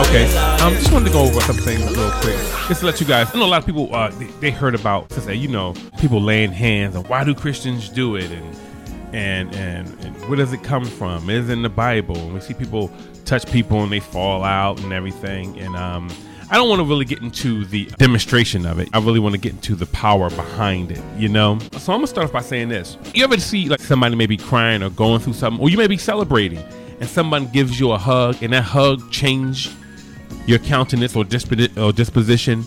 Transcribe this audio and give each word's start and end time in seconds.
Okay, 0.00 0.26
um, 0.58 0.74
just 0.74 0.92
wanted 0.92 1.06
to 1.06 1.12
go 1.12 1.22
over 1.22 1.40
some 1.40 1.56
things 1.56 1.80
real 1.96 2.10
quick, 2.20 2.36
just 2.68 2.80
to 2.80 2.86
let 2.86 3.00
you 3.00 3.06
guys. 3.06 3.34
I 3.34 3.38
know 3.38 3.46
a 3.46 3.48
lot 3.48 3.60
of 3.60 3.66
people 3.66 3.94
uh, 3.94 4.10
they, 4.10 4.26
they 4.26 4.50
heard 4.50 4.74
about 4.74 5.08
to 5.10 5.20
say, 5.22 5.34
you 5.34 5.48
know, 5.48 5.72
people 5.98 6.20
laying 6.20 6.52
hands, 6.52 6.94
and 6.94 7.08
why 7.08 7.24
do 7.24 7.34
Christians 7.34 7.88
do 7.88 8.16
it, 8.16 8.30
and 8.30 8.54
and 9.14 9.54
and, 9.54 10.04
and 10.04 10.28
where 10.28 10.36
does 10.36 10.52
it 10.52 10.62
come 10.62 10.84
from? 10.84 11.30
It 11.30 11.36
is 11.36 11.48
in 11.48 11.62
the 11.62 11.70
Bible, 11.70 12.28
we 12.28 12.40
see 12.40 12.52
people 12.52 12.90
touch 13.24 13.50
people 13.50 13.82
and 13.82 13.90
they 13.90 14.00
fall 14.00 14.44
out 14.44 14.78
and 14.82 14.92
everything, 14.92 15.58
and 15.58 15.74
um, 15.74 16.10
I 16.50 16.56
don't 16.56 16.68
want 16.68 16.80
to 16.80 16.84
really 16.84 17.06
get 17.06 17.22
into 17.22 17.64
the 17.64 17.86
demonstration 17.96 18.66
of 18.66 18.78
it. 18.78 18.90
I 18.92 18.98
really 18.98 19.20
want 19.20 19.34
to 19.36 19.40
get 19.40 19.52
into 19.52 19.74
the 19.74 19.86
power 19.86 20.28
behind 20.28 20.90
it, 20.90 21.02
you 21.16 21.30
know? 21.30 21.58
So 21.78 21.94
I'm 21.94 22.00
gonna 22.00 22.08
start 22.08 22.26
off 22.26 22.32
by 22.32 22.42
saying 22.42 22.68
this. 22.68 22.98
You 23.14 23.24
ever 23.24 23.38
see 23.38 23.70
like 23.70 23.80
somebody 23.80 24.16
maybe 24.16 24.36
crying 24.36 24.82
or 24.82 24.90
going 24.90 25.20
through 25.20 25.32
something, 25.32 25.62
or 25.62 25.70
you 25.70 25.78
may 25.78 25.86
be 25.86 25.96
celebrating 25.96 26.62
and 27.00 27.08
someone 27.08 27.48
gives 27.48 27.78
you 27.78 27.92
a 27.92 27.98
hug 27.98 28.42
and 28.42 28.52
that 28.52 28.62
hug 28.62 29.10
changed 29.10 29.72
your 30.46 30.58
countenance 30.58 31.14
or, 31.14 31.24
disp- 31.24 31.76
or 31.76 31.92
disposition? 31.92 32.64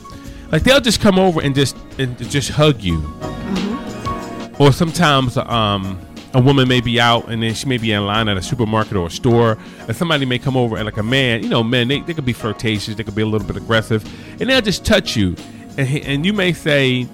Like 0.51 0.63
they'll 0.63 0.81
just 0.81 1.01
come 1.01 1.17
over 1.17 1.41
and 1.41 1.55
just 1.55 1.77
and 1.97 2.17
just 2.29 2.49
hug 2.49 2.81
you. 2.81 2.99
Mm-hmm. 2.99 4.61
Or 4.61 4.71
sometimes 4.71 5.37
um 5.37 5.99
a 6.33 6.41
woman 6.41 6.67
may 6.67 6.81
be 6.81 6.99
out 6.99 7.27
and 7.29 7.43
then 7.43 7.53
she 7.53 7.67
may 7.67 7.77
be 7.77 7.91
in 7.91 8.05
line 8.05 8.27
at 8.27 8.37
a 8.37 8.41
supermarket 8.41 8.95
or 8.95 9.07
a 9.07 9.11
store 9.11 9.57
and 9.87 9.95
somebody 9.95 10.25
may 10.25 10.39
come 10.39 10.55
over 10.55 10.77
and 10.77 10.85
like 10.85 10.97
a 10.97 11.03
man 11.03 11.43
you 11.43 11.49
know 11.49 11.63
men 11.63 11.87
they, 11.87 11.99
they 12.01 12.13
could 12.13 12.25
be 12.25 12.33
flirtatious 12.33 12.95
they 12.95 13.03
could 13.03 13.15
be 13.15 13.21
a 13.21 13.25
little 13.25 13.45
bit 13.45 13.57
aggressive 13.57 14.03
and 14.39 14.49
they'll 14.49 14.61
just 14.61 14.85
touch 14.85 15.15
you 15.15 15.35
and, 15.77 15.89
and 16.05 16.25
you 16.25 16.33
may 16.33 16.53
say 16.53 17.07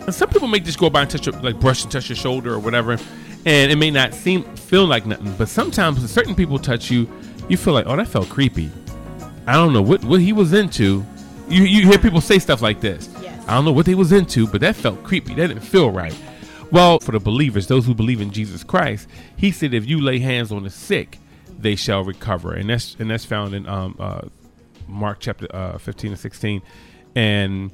and 0.00 0.14
some 0.14 0.28
people 0.28 0.48
may 0.48 0.60
just 0.60 0.78
go 0.78 0.88
by 0.88 1.02
and 1.02 1.10
touch 1.10 1.26
your 1.26 1.38
like 1.40 1.58
brush 1.60 1.82
and 1.82 1.92
touch 1.92 2.08
your 2.08 2.16
shoulder 2.16 2.54
or 2.54 2.58
whatever 2.58 2.98
and 3.46 3.70
it 3.70 3.76
may 3.76 3.90
not 3.90 4.14
seem 4.14 4.42
feel 4.56 4.86
like 4.86 5.06
nothing 5.06 5.34
but 5.36 5.48
sometimes 5.48 5.98
when 5.98 6.08
certain 6.08 6.34
people 6.34 6.58
touch 6.58 6.90
you 6.90 7.08
you 7.48 7.56
feel 7.56 7.74
like 7.74 7.86
oh 7.86 7.96
that 7.96 8.08
felt 8.08 8.28
creepy. 8.28 8.70
I 9.46 9.54
don't 9.54 9.72
know 9.72 9.82
what 9.82 10.04
what 10.04 10.20
he 10.20 10.32
was 10.32 10.52
into. 10.52 11.04
You 11.48 11.64
you 11.64 11.86
hear 11.86 11.98
people 11.98 12.20
say 12.20 12.38
stuff 12.38 12.62
like 12.62 12.80
this. 12.80 13.08
Yes. 13.20 13.44
i 13.46 13.54
don't 13.54 13.64
know 13.64 13.72
what 13.72 13.86
they 13.86 13.94
was 13.94 14.12
into 14.12 14.46
but 14.46 14.60
that 14.62 14.76
felt 14.76 15.02
creepy. 15.04 15.34
That 15.34 15.48
didn't 15.48 15.62
feel 15.62 15.90
right. 15.90 16.16
Well, 16.70 16.98
for 16.98 17.12
the 17.12 17.20
believers, 17.20 17.66
those 17.68 17.86
who 17.86 17.94
believe 17.94 18.20
in 18.20 18.32
Jesus 18.32 18.64
Christ, 18.64 19.06
he 19.36 19.52
said, 19.52 19.74
if 19.74 19.86
you 19.86 20.00
lay 20.00 20.18
hands 20.18 20.50
on 20.50 20.64
the 20.64 20.70
sick, 20.70 21.18
they 21.56 21.76
shall 21.76 22.02
recover, 22.02 22.52
and 22.52 22.68
that's 22.68 22.96
and 22.98 23.10
that's 23.10 23.24
found 23.24 23.54
in 23.54 23.68
um, 23.68 23.96
uh, 23.98 24.22
Mark 24.88 25.18
chapter 25.20 25.46
uh, 25.54 25.78
fifteen 25.78 26.10
and 26.10 26.20
sixteen, 26.20 26.62
and 27.14 27.70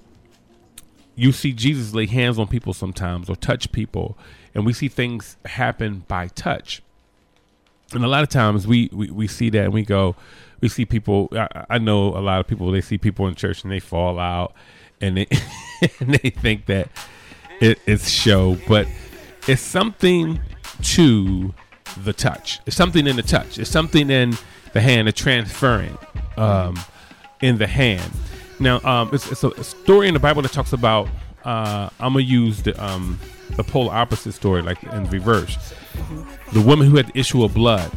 you 1.15 1.33
see 1.33 1.53
Jesus 1.53 1.95
lay 1.95 2.07
hands 2.07 2.39
on 2.39 2.47
people 2.47 2.73
sometimes 2.73 3.29
or 3.29 3.37
touch 3.37 3.73
people, 3.73 4.19
and 4.55 4.67
we 4.67 4.73
see 4.73 4.89
things 4.89 5.37
happen 5.45 6.05
by 6.09 6.29
touch. 6.29 6.83
And 7.93 8.05
a 8.05 8.09
lot 8.09 8.23
of 8.23 8.29
times 8.29 8.67
we, 8.67 8.89
we, 8.93 9.11
we 9.11 9.27
see 9.27 9.51
that 9.51 9.65
and 9.65 9.73
we 9.73 9.83
go, 9.83 10.15
we 10.61 10.69
see 10.69 10.85
people. 10.85 11.29
I, 11.33 11.67
I 11.71 11.79
know 11.79 12.09
a 12.09 12.21
lot 12.21 12.41
of 12.41 12.47
people. 12.47 12.71
They 12.71 12.81
see 12.81 12.99
people 12.99 13.27
in 13.27 13.35
church 13.35 13.63
and 13.63 13.73
they 13.73 13.81
fall 13.81 14.19
out, 14.19 14.53
and 15.01 15.17
they 15.17 15.27
and 16.01 16.15
they 16.15 16.31
think 16.31 16.67
that 16.67 16.89
it, 17.61 17.79
it's 17.87 18.09
show, 18.09 18.59
but 18.69 18.87
it's 19.49 19.63
something 19.63 20.41
to 20.83 21.55
the 22.05 22.13
touch. 22.13 22.61
It's 22.67 22.77
something 22.77 23.07
in 23.07 23.17
the 23.17 23.23
touch. 23.23 23.59
It's 23.59 23.71
something 23.71 24.11
in 24.11 24.37
the 24.73 24.81
hand, 24.81 25.09
the 25.09 25.13
transferring 25.13 25.97
um, 26.37 26.79
in 27.41 27.59
the 27.59 27.67
hand. 27.67 28.13
Now, 28.59 28.81
um, 28.83 29.11
it's, 29.13 29.31
it's 29.31 29.43
a 29.43 29.65
story 29.65 30.09
in 30.09 30.15
the 30.15 30.21
Bible 30.21 30.43
that 30.43 30.53
talks 30.53 30.73
about. 30.73 31.09
Uh, 31.45 31.89
I'm 31.99 32.13
gonna 32.13 32.25
use 32.25 32.63
the 32.63 32.83
um, 32.83 33.19
the 33.57 33.65
polar 33.65 33.93
opposite 33.93 34.33
story, 34.33 34.63
like 34.63 34.83
in 34.83 35.09
reverse. 35.11 35.75
The 36.53 36.61
woman 36.61 36.89
who 36.89 36.97
had 36.97 37.09
the 37.09 37.19
issue 37.19 37.45
of 37.45 37.55
blood. 37.55 37.91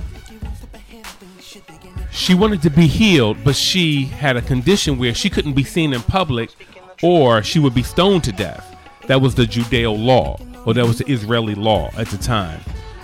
She 2.11 2.35
wanted 2.35 2.61
to 2.61 2.69
be 2.69 2.87
healed, 2.87 3.37
but 3.43 3.55
she 3.55 4.05
had 4.05 4.37
a 4.37 4.41
condition 4.41 4.99
where 4.99 5.13
she 5.13 5.29
couldn't 5.29 5.53
be 5.53 5.63
seen 5.63 5.93
in 5.93 6.01
public, 6.01 6.51
or 7.01 7.41
she 7.41 7.59
would 7.59 7.73
be 7.73 7.83
stoned 7.83 8.23
to 8.25 8.31
death 8.31 8.73
that 9.07 9.21
was 9.21 9.35
the 9.35 9.43
Judeo 9.43 9.97
law, 9.97 10.37
or 10.65 10.73
that 10.73 10.85
was 10.85 10.99
the 10.99 11.11
Israeli 11.11 11.55
law 11.55 11.89
at 11.97 12.07
the 12.07 12.17
time. 12.17 12.61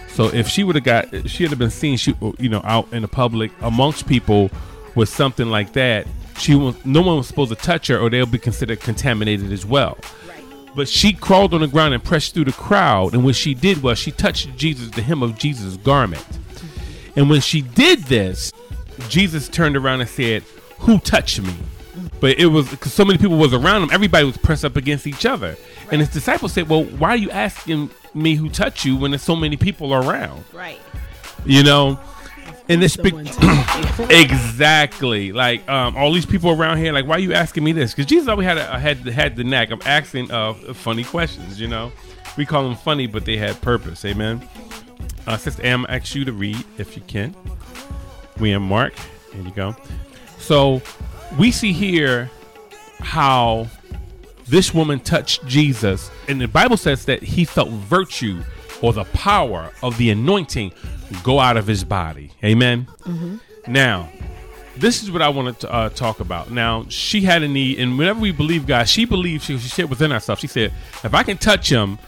So 0.07 0.25
if 0.25 0.47
she 0.47 0.63
would 0.63 0.75
have 0.75 0.83
got, 0.83 1.29
she 1.29 1.45
had 1.45 1.57
been 1.57 1.69
seen, 1.69 1.97
she, 1.97 2.15
you 2.38 2.49
know, 2.49 2.61
out 2.63 2.91
in 2.91 3.01
the 3.01 3.07
public 3.07 3.51
amongst 3.61 4.07
people 4.07 4.49
with 4.95 5.09
something 5.09 5.49
like 5.49 5.73
that, 5.73 6.07
she 6.38 6.55
was, 6.55 6.75
no 6.85 7.01
one 7.01 7.17
was 7.17 7.27
supposed 7.27 7.49
to 7.49 7.55
touch 7.55 7.88
her, 7.88 7.97
or 7.97 8.09
they'll 8.09 8.25
be 8.25 8.38
considered 8.38 8.79
contaminated 8.79 9.51
as 9.51 9.65
well. 9.65 9.97
But 10.75 10.88
she 10.88 11.13
crawled 11.13 11.53
on 11.53 11.62
the 11.62 11.68
ground 11.68 11.94
and 11.94 12.03
pressed 12.03 12.34
through 12.34 12.46
the 12.46 12.53
crowd, 12.53 13.13
and 13.13 13.24
what 13.24 13.35
she 13.35 13.53
did 13.53 13.81
was 13.84 13.97
she 13.97 14.12
touched 14.12 14.56
Jesus, 14.56 14.90
the 14.91 15.02
hem 15.02 15.24
of 15.24 15.38
Jesus' 15.38 15.78
garment. 15.78 16.25
And 17.16 17.30
when 17.30 17.41
she 17.41 17.62
did 17.62 18.03
this, 18.03 18.52
Jesus 19.09 19.50
turned 19.50 19.75
around 19.75 20.02
and 20.02 20.09
said, 20.09 20.44
"Who 20.80 21.00
touched 21.00 21.41
me?" 21.41 21.53
But 22.19 22.38
it 22.38 22.47
was 22.47 22.69
because 22.69 22.94
so 22.94 23.03
many 23.03 23.18
people 23.18 23.38
was 23.38 23.53
around 23.53 23.84
him. 23.84 23.90
Everybody 23.91 24.25
was 24.25 24.38
pressed 24.38 24.63
up 24.63 24.75
against 24.75 25.07
each 25.07 25.25
other. 25.25 25.57
And 25.91 26.00
his 26.02 26.09
disciples 26.09 26.53
said, 26.53 26.69
"Well, 26.69 26.84
why 26.84 27.09
are 27.09 27.18
you 27.18 27.31
asking 27.31 27.90
me 28.13 28.36
who 28.36 28.50
touched 28.50 28.86
you 28.86 28.96
when 28.96 29.12
there's 29.12 29.24
so 29.24 29.36
many 29.36 29.57
people 29.57 29.94
around?" 29.94 30.44
Right. 30.53 30.80
You 31.46 31.63
know. 31.63 32.00
And 32.69 32.81
this 32.81 32.96
big, 32.96 33.13
Someone 33.13 33.25
touched 33.25 34.00
me. 34.00 34.22
exactly 34.22 35.31
like 35.31 35.68
um, 35.68 35.97
all 35.97 36.13
these 36.13 36.25
people 36.25 36.52
around 36.52 36.78
here. 36.78 36.94
Like, 36.94 37.07
why 37.07 37.16
are 37.16 37.19
you 37.19 37.34
asking 37.34 37.63
me 37.63 37.72
this? 37.72 37.94
Because 37.94 38.06
Jesus 38.06 38.28
always 38.28 38.46
had 38.46 38.57
a, 38.59 38.80
had 38.80 38.97
had 39.00 39.35
the 39.35 39.44
knack 39.44 39.72
of 39.72 39.85
asking 39.88 40.31
uh, 40.31 40.53
funny 40.53 41.03
questions. 41.03 41.59
You 41.59 41.68
know, 41.68 41.91
we 42.38 42.46
call 42.46 42.63
them 42.63 42.75
funny, 42.75 43.07
but 43.07 43.25
they 43.25 43.38
had 43.38 43.59
purpose. 43.62 44.06
Amen. 44.06 44.47
Uh, 45.25 45.38
Sister 45.38 45.66
Am, 45.66 45.85
ask 45.90 46.13
you 46.13 46.25
to 46.25 46.31
read 46.31 46.63
if 46.78 46.96
you 46.96 47.02
can. 47.07 47.35
We 48.40 48.52
and 48.52 48.63
Mark. 48.63 48.94
There 49.34 49.41
you 49.41 49.51
go. 49.51 49.75
So 50.38 50.81
we 51.38 51.51
see 51.51 51.74
here 51.74 52.30
how 53.00 53.68
this 54.47 54.74
woman 54.74 55.00
touched 55.00 55.46
Jesus, 55.46 56.09
and 56.28 56.40
the 56.40 56.47
Bible 56.47 56.78
says 56.78 57.06
that 57.06 57.22
he 57.22 57.46
felt 57.46 57.69
virtue 57.69 58.44
or 58.81 58.94
the 58.94 59.06
power 59.06 59.72
of 59.84 59.97
the 59.97 60.09
anointing 60.09 60.72
go 61.23 61.40
out 61.40 61.57
of 61.57 61.67
his 61.67 61.84
body. 61.84 62.31
Amen. 62.44 62.88
Now, 63.67 64.09
this 64.78 65.03
is 65.03 65.12
what 65.12 65.22
I 65.22 65.29
wanted 65.29 65.59
to 65.62 65.72
uh, 65.72 65.90
talk 65.90 66.19
about. 66.22 66.51
Now, 66.51 66.85
she 66.89 67.22
had 67.22 67.44
a 67.44 67.47
need, 67.47 67.79
and 67.79 67.97
whenever 67.97 68.19
we 68.19 68.31
believe 68.31 68.66
God, 68.66 68.88
she 68.88 69.06
believed 69.06 69.44
she, 69.44 69.57
she 69.57 69.68
said 69.68 69.89
within 69.89 70.12
herself. 70.12 70.39
She 70.39 70.47
said, 70.47 70.73
"If 71.03 71.13
I 71.13 71.23
can 71.23 71.38
touch 71.38 71.69
him, 71.69 72.00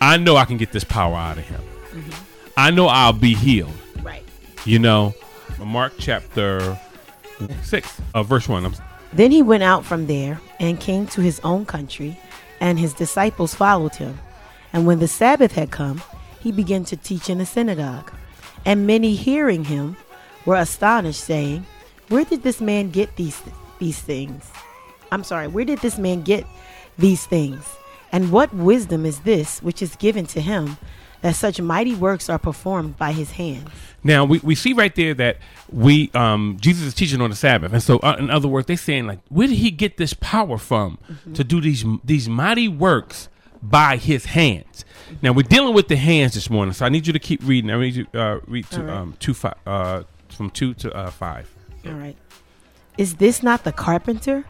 I 0.00 0.16
know 0.16 0.36
I 0.36 0.44
can 0.44 0.56
get 0.56 0.70
this 0.70 0.84
power 0.84 1.16
out 1.16 1.38
of 1.38 1.44
him. 1.44 1.60
I 2.56 2.70
know 2.70 2.86
I'll 2.86 3.12
be 3.12 3.34
healed." 3.34 3.72
Right. 4.02 4.22
You 4.64 4.78
know, 4.78 5.14
Mark 5.58 5.94
chapter 5.98 6.78
six, 7.62 8.00
uh, 8.14 8.22
verse 8.22 8.48
one. 8.48 8.64
I'm, 8.64 8.74
Then 9.12 9.32
he 9.32 9.42
went 9.42 9.64
out 9.64 9.84
from 9.84 10.06
there 10.06 10.40
and 10.60 10.78
came 10.78 11.06
to 11.08 11.20
his 11.20 11.40
own 11.40 11.66
country, 11.66 12.16
and 12.60 12.78
his 12.78 12.94
disciples 12.94 13.54
followed 13.54 13.96
him. 13.96 14.20
And 14.72 14.86
when 14.86 15.00
the 15.00 15.08
Sabbath 15.08 15.52
had 15.52 15.72
come, 15.72 16.00
he 16.40 16.52
began 16.52 16.84
to 16.84 16.96
teach 16.96 17.30
in 17.30 17.38
the 17.38 17.46
synagogue. 17.46 18.12
And 18.64 18.86
many 18.86 19.14
hearing 19.14 19.64
him 19.64 19.96
were 20.44 20.56
astonished, 20.56 21.22
saying, 21.22 21.66
Where 22.08 22.24
did 22.24 22.42
this 22.42 22.60
man 22.60 22.90
get 22.90 23.16
these 23.16 23.40
these 23.78 24.00
things? 24.00 24.50
I'm 25.12 25.24
sorry, 25.24 25.48
where 25.48 25.64
did 25.64 25.80
this 25.80 25.98
man 25.98 26.22
get 26.22 26.46
these 26.98 27.26
things? 27.26 27.68
And 28.12 28.32
what 28.32 28.54
wisdom 28.54 29.06
is 29.06 29.20
this 29.20 29.62
which 29.62 29.82
is 29.82 29.96
given 29.96 30.26
to 30.26 30.40
him 30.40 30.76
that 31.22 31.34
such 31.36 31.60
mighty 31.60 31.94
works 31.94 32.28
are 32.28 32.38
performed 32.38 32.96
by 32.96 33.12
his 33.12 33.32
hands? 33.32 33.68
Now 34.02 34.24
we, 34.24 34.38
we 34.40 34.54
see 34.54 34.72
right 34.72 34.94
there 34.94 35.14
that 35.14 35.38
we 35.70 36.10
um, 36.14 36.56
Jesus 36.60 36.86
is 36.86 36.94
teaching 36.94 37.20
on 37.20 37.30
the 37.30 37.36
Sabbath, 37.36 37.72
and 37.72 37.82
so 37.82 37.98
uh, 37.98 38.16
in 38.18 38.30
other 38.30 38.48
words, 38.48 38.66
they're 38.66 38.76
saying 38.76 39.06
like, 39.06 39.20
where 39.28 39.46
did 39.48 39.56
he 39.56 39.70
get 39.70 39.96
this 39.96 40.14
power 40.14 40.58
from 40.58 40.98
to 41.34 41.44
do 41.44 41.60
these 41.60 41.84
these 42.04 42.28
mighty 42.28 42.68
works 42.68 43.28
by 43.62 43.96
his 43.96 44.26
hands? 44.26 44.84
Now 45.22 45.32
we're 45.32 45.42
dealing 45.42 45.74
with 45.74 45.88
the 45.88 45.96
hands 45.96 46.34
this 46.34 46.50
morning, 46.50 46.72
so 46.72 46.86
I 46.86 46.88
need 46.88 47.06
you 47.06 47.12
to 47.12 47.18
keep 47.18 47.40
reading. 47.44 47.70
I 47.70 47.78
need 47.78 47.94
you 47.94 48.06
uh, 48.14 48.40
read 48.46 48.66
to 48.70 48.82
right. 48.82 48.96
um, 48.96 49.14
two 49.18 49.34
five 49.34 49.54
uh, 49.66 50.02
from 50.28 50.50
two 50.50 50.74
to 50.74 50.92
uh, 50.92 51.10
five. 51.10 51.52
All 51.86 51.92
right. 51.92 52.16
Is 52.98 53.16
this 53.16 53.42
not 53.42 53.64
the 53.64 53.72
carpenter, 53.72 54.44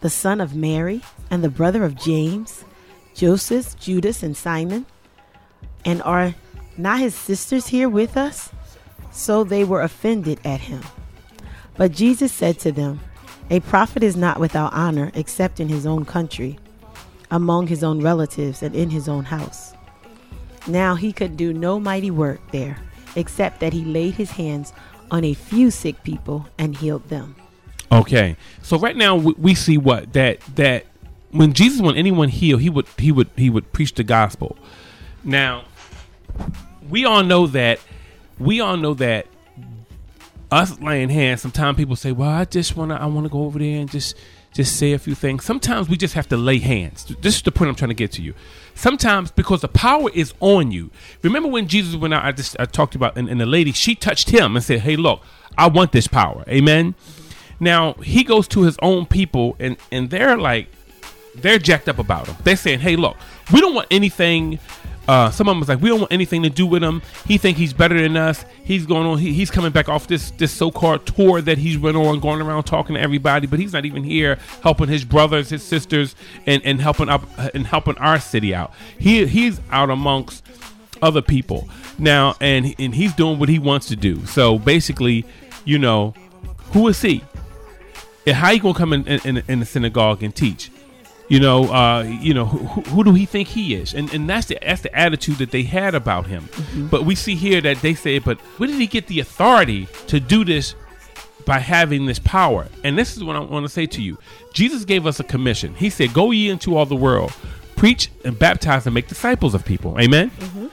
the 0.00 0.10
son 0.10 0.40
of 0.40 0.54
Mary, 0.54 1.02
and 1.30 1.42
the 1.42 1.48
brother 1.48 1.84
of 1.84 1.96
James, 1.96 2.64
Joseph, 3.14 3.78
Judas, 3.78 4.22
and 4.22 4.36
Simon? 4.36 4.86
And 5.84 6.02
are 6.02 6.34
not 6.76 7.00
his 7.00 7.14
sisters 7.14 7.68
here 7.68 7.88
with 7.88 8.16
us? 8.16 8.50
So 9.10 9.44
they 9.44 9.64
were 9.64 9.82
offended 9.82 10.40
at 10.44 10.60
him. 10.60 10.82
But 11.76 11.92
Jesus 11.92 12.32
said 12.32 12.58
to 12.60 12.72
them, 12.72 13.00
A 13.50 13.60
prophet 13.60 14.02
is 14.02 14.16
not 14.16 14.40
without 14.40 14.72
honor 14.72 15.10
except 15.14 15.60
in 15.60 15.68
his 15.68 15.86
own 15.86 16.04
country, 16.04 16.58
among 17.30 17.66
his 17.68 17.82
own 17.82 18.00
relatives, 18.00 18.62
and 18.62 18.74
in 18.74 18.90
his 18.90 19.08
own 19.08 19.24
house. 19.24 19.75
Now 20.66 20.94
he 20.94 21.12
could 21.12 21.36
do 21.36 21.52
no 21.52 21.78
mighty 21.78 22.10
work 22.10 22.40
there, 22.52 22.78
except 23.14 23.60
that 23.60 23.72
he 23.72 23.84
laid 23.84 24.14
his 24.14 24.32
hands 24.32 24.72
on 25.10 25.24
a 25.24 25.34
few 25.34 25.70
sick 25.70 26.02
people 26.02 26.48
and 26.58 26.76
healed 26.76 27.08
them. 27.08 27.36
Okay, 27.92 28.36
so 28.62 28.78
right 28.78 28.96
now 28.96 29.14
we, 29.14 29.54
see 29.54 29.78
what 29.78 30.12
that 30.14 30.40
that 30.56 30.86
when 31.30 31.52
Jesus 31.52 31.80
when 31.80 31.96
anyone 31.96 32.28
healed, 32.28 32.60
he 32.60 32.68
would 32.68 32.86
he 32.98 33.12
would 33.12 33.30
he 33.36 33.48
would 33.48 33.72
preach 33.72 33.94
the 33.94 34.02
gospel. 34.02 34.56
Now, 35.22 35.64
we 36.88 37.04
all 37.04 37.22
know 37.22 37.46
that 37.46 37.78
we 38.38 38.60
all 38.60 38.76
know 38.76 38.94
that 38.94 39.26
us 40.50 40.78
laying 40.80 41.08
hands, 41.08 41.42
sometimes 41.42 41.76
people 41.76 41.96
say, 41.96 42.12
"Well, 42.12 42.28
I 42.28 42.44
just 42.44 42.76
want 42.76 42.90
to, 42.90 43.00
I 43.00 43.06
want 43.06 43.24
to 43.24 43.30
go 43.30 43.44
over 43.44 43.58
there 43.58 43.80
and 43.80 43.90
just, 43.90 44.16
just 44.52 44.76
say 44.76 44.92
a 44.92 44.98
few 44.98 45.14
things." 45.14 45.44
Sometimes 45.44 45.88
we 45.88 45.96
just 45.96 46.14
have 46.14 46.28
to 46.28 46.36
lay 46.36 46.58
hands. 46.58 47.04
This 47.20 47.36
is 47.36 47.42
the 47.42 47.52
point 47.52 47.68
I'm 47.68 47.74
trying 47.74 47.90
to 47.90 47.94
get 47.94 48.12
to 48.12 48.22
you. 48.22 48.34
Sometimes 48.76 49.30
because 49.30 49.62
the 49.62 49.68
power 49.68 50.10
is 50.12 50.34
on 50.38 50.70
you. 50.70 50.90
Remember 51.22 51.48
when 51.48 51.66
Jesus 51.66 51.96
went 51.96 52.12
out? 52.12 52.24
I 52.24 52.32
just 52.32 52.56
I 52.60 52.66
talked 52.66 52.94
about, 52.94 53.16
and, 53.16 53.28
and 53.28 53.40
the 53.40 53.46
lady 53.46 53.72
she 53.72 53.94
touched 53.94 54.30
him 54.30 54.54
and 54.54 54.62
said, 54.62 54.80
"Hey, 54.80 54.96
look, 54.96 55.22
I 55.56 55.66
want 55.66 55.92
this 55.92 56.06
power." 56.06 56.44
Amen. 56.46 56.94
Now 57.58 57.94
he 57.94 58.22
goes 58.22 58.46
to 58.48 58.62
his 58.62 58.76
own 58.82 59.06
people, 59.06 59.56
and 59.58 59.78
and 59.90 60.10
they're 60.10 60.36
like, 60.36 60.68
they're 61.34 61.58
jacked 61.58 61.88
up 61.88 61.98
about 61.98 62.26
him. 62.26 62.36
They're 62.44 62.54
saying, 62.54 62.80
"Hey, 62.80 62.96
look, 62.96 63.16
we 63.50 63.60
don't 63.60 63.74
want 63.74 63.88
anything." 63.90 64.58
Uh, 65.08 65.30
some 65.30 65.48
of 65.48 65.52
them 65.52 65.60
was 65.60 65.68
like, 65.68 65.80
we 65.80 65.88
don't 65.88 66.00
want 66.00 66.12
anything 66.12 66.42
to 66.42 66.50
do 66.50 66.66
with 66.66 66.82
him. 66.82 67.00
He 67.26 67.38
think 67.38 67.56
he's 67.56 67.72
better 67.72 68.00
than 68.00 68.16
us. 68.16 68.44
He's 68.64 68.86
going 68.86 69.06
on. 69.06 69.18
He, 69.18 69.32
he's 69.32 69.50
coming 69.50 69.70
back 69.70 69.88
off 69.88 70.08
this 70.08 70.32
this 70.32 70.52
so 70.52 70.70
called 70.70 71.06
tour 71.06 71.40
that 71.40 71.58
he's 71.58 71.76
been 71.76 71.96
on, 71.96 72.20
going 72.20 72.40
around 72.42 72.64
talking 72.64 72.96
to 72.96 73.00
everybody. 73.00 73.46
But 73.46 73.60
he's 73.60 73.72
not 73.72 73.84
even 73.84 74.02
here 74.02 74.38
helping 74.62 74.88
his 74.88 75.04
brothers, 75.04 75.50
his 75.50 75.62
sisters, 75.62 76.16
and, 76.46 76.62
and 76.64 76.80
helping 76.80 77.08
up 77.08 77.22
and 77.54 77.66
helping 77.66 77.96
our 77.98 78.18
city 78.18 78.54
out. 78.54 78.72
He 78.98 79.26
he's 79.26 79.60
out 79.70 79.90
amongst 79.90 80.44
other 81.02 81.22
people 81.22 81.68
now, 81.98 82.34
and 82.40 82.74
and 82.78 82.94
he's 82.94 83.14
doing 83.14 83.38
what 83.38 83.48
he 83.48 83.58
wants 83.58 83.86
to 83.88 83.96
do. 83.96 84.26
So 84.26 84.58
basically, 84.58 85.24
you 85.64 85.78
know, 85.78 86.14
who 86.72 86.88
is 86.88 87.00
he? 87.00 87.22
And 88.26 88.34
how 88.34 88.50
you 88.50 88.60
gonna 88.60 88.74
come 88.74 88.92
in, 88.92 89.06
in, 89.06 89.42
in 89.46 89.60
the 89.60 89.66
synagogue 89.66 90.22
and 90.22 90.34
teach? 90.34 90.70
You 91.28 91.40
know, 91.40 91.64
uh, 91.72 92.02
you 92.02 92.34
know, 92.34 92.44
who, 92.44 92.82
who, 92.82 93.04
do 93.04 93.12
he 93.12 93.26
think 93.26 93.48
he 93.48 93.74
is? 93.74 93.94
And 93.94 94.12
and 94.14 94.30
that's 94.30 94.46
the 94.46 94.58
that's 94.62 94.82
the 94.82 94.96
attitude 94.96 95.38
that 95.38 95.50
they 95.50 95.64
had 95.64 95.94
about 95.94 96.26
him. 96.26 96.44
Mm-hmm. 96.44 96.86
But 96.86 97.04
we 97.04 97.16
see 97.16 97.34
here 97.34 97.60
that 97.62 97.82
they 97.82 97.94
say, 97.94 98.20
but 98.20 98.38
where 98.58 98.68
did 98.68 98.78
he 98.78 98.86
get 98.86 99.08
the 99.08 99.18
authority 99.18 99.88
to 100.06 100.20
do 100.20 100.44
this 100.44 100.76
by 101.44 101.58
having 101.58 102.06
this 102.06 102.20
power? 102.20 102.68
And 102.84 102.96
this 102.96 103.16
is 103.16 103.24
what 103.24 103.34
I 103.34 103.40
want 103.40 103.64
to 103.64 103.68
say 103.68 103.86
to 103.86 104.02
you. 104.02 104.18
Jesus 104.52 104.84
gave 104.84 105.04
us 105.04 105.18
a 105.18 105.24
commission. 105.24 105.74
He 105.74 105.90
said, 105.90 106.14
"Go 106.14 106.30
ye 106.30 106.48
into 106.48 106.76
all 106.76 106.86
the 106.86 106.96
world, 106.96 107.32
preach 107.74 108.08
and 108.24 108.38
baptize 108.38 108.86
and 108.86 108.94
make 108.94 109.08
disciples 109.08 109.52
of 109.54 109.64
people." 109.64 110.00
Amen. 110.00 110.30
Mm-hmm. 110.30 110.66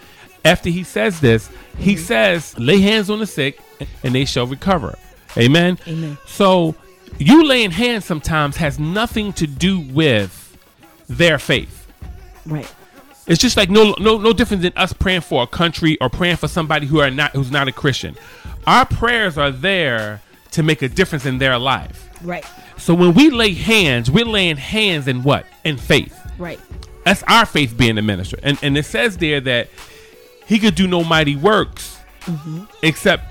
After 0.46 0.70
he 0.70 0.84
says 0.84 1.20
this, 1.20 1.50
he 1.80 1.96
mm-hmm. 1.96 2.04
says, 2.04 2.60
"Lay 2.60 2.80
hands 2.80 3.10
on 3.10 3.18
the 3.18 3.28
sick, 3.28 3.60
and 4.04 4.14
they 4.14 4.26
shall 4.26 4.46
recover." 4.46 5.00
Amen. 5.36 5.80
Amen. 5.88 6.20
So 6.28 6.76
you 7.18 7.44
laying 7.44 7.72
hands 7.72 8.06
sometimes 8.06 8.58
has 8.58 8.80
nothing 8.80 9.34
to 9.34 9.48
do 9.48 9.80
with 9.80 10.43
their 11.08 11.40
faith. 11.40 11.88
Right. 12.46 12.72
It's 13.26 13.42
just 13.42 13.56
like 13.56 13.70
no 13.70 13.96
no 14.00 14.18
no 14.18 14.34
different 14.34 14.64
than 14.64 14.74
us 14.76 14.92
praying 14.92 15.22
for 15.22 15.44
a 15.44 15.48
country 15.48 15.98
or 16.02 16.10
praying 16.10 16.38
for 16.38 16.48
somebody 16.48 16.88
who 16.88 17.00
are 17.00 17.10
not 17.10 17.32
who's 17.32 17.52
not 17.52 17.68
a 17.68 17.72
Christian. 17.72 18.16
Our 18.68 18.86
prayers 18.86 19.38
are 19.38 19.52
there 19.52 20.22
to 20.52 20.64
make 20.64 20.82
a 20.82 20.90
difference 20.90 21.26
in 21.26 21.38
their 21.38 21.58
life. 21.58 22.10
Right. 22.22 22.46
So 22.78 22.94
when 22.94 23.14
we 23.14 23.30
lay 23.30 23.54
hands, 23.54 24.12
we're 24.12 24.26
laying 24.26 24.58
hands 24.58 25.08
in 25.08 25.24
what? 25.24 25.46
In 25.64 25.78
faith. 25.78 26.20
Right. 26.38 26.60
That's 27.06 27.24
our 27.24 27.46
faith 27.46 27.78
being 27.78 27.96
the 27.96 28.02
minister. 28.02 28.38
And 28.44 28.58
and 28.62 28.78
it 28.78 28.86
says 28.86 29.18
there 29.18 29.40
that 29.42 29.70
he 30.46 30.60
could 30.60 30.76
do 30.76 30.88
no 30.88 31.04
mighty 31.04 31.38
works 31.38 32.00
mm-hmm. 32.22 32.66
except 32.82 33.24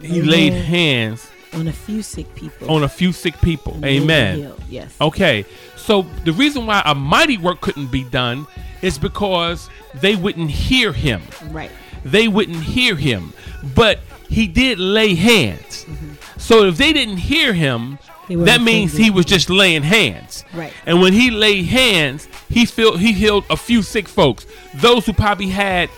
he 0.00 0.18
Amen. 0.18 0.26
laid 0.28 0.52
hands 0.52 1.28
on 1.52 1.68
a 1.68 1.72
few 1.72 2.02
sick 2.02 2.32
people. 2.34 2.70
On 2.70 2.82
a 2.82 2.88
few 2.88 3.12
sick 3.12 3.40
people. 3.40 3.80
Amen. 3.84 4.52
Yes. 4.68 4.94
Okay. 5.00 5.44
So 5.86 6.02
the 6.24 6.32
reason 6.32 6.66
why 6.66 6.82
a 6.84 6.96
mighty 6.96 7.38
work 7.38 7.60
couldn't 7.60 7.92
be 7.92 8.02
done 8.02 8.48
is 8.82 8.98
because 8.98 9.70
they 9.94 10.16
wouldn't 10.16 10.50
hear 10.50 10.92
him. 10.92 11.22
Right. 11.50 11.70
They 12.04 12.26
wouldn't 12.26 12.64
hear 12.64 12.96
him. 12.96 13.32
But 13.72 14.00
he 14.28 14.48
did 14.48 14.80
lay 14.80 15.14
hands. 15.14 15.84
Mm-hmm. 15.84 16.38
So 16.38 16.64
if 16.64 16.76
they 16.76 16.92
didn't 16.92 17.18
hear 17.18 17.52
him, 17.52 18.00
that 18.28 18.62
means 18.62 18.94
he 18.96 19.10
was 19.10 19.26
just 19.26 19.48
laying 19.48 19.84
hands. 19.84 20.44
Right. 20.52 20.72
And 20.86 21.00
when 21.00 21.12
he 21.12 21.30
laid 21.30 21.66
hands, 21.66 22.26
he 22.48 22.66
filled 22.66 22.98
he 22.98 23.12
healed 23.12 23.44
a 23.48 23.56
few 23.56 23.82
sick 23.82 24.08
folks. 24.08 24.44
Those 24.74 25.06
who 25.06 25.12
probably 25.12 25.50
had 25.50 25.88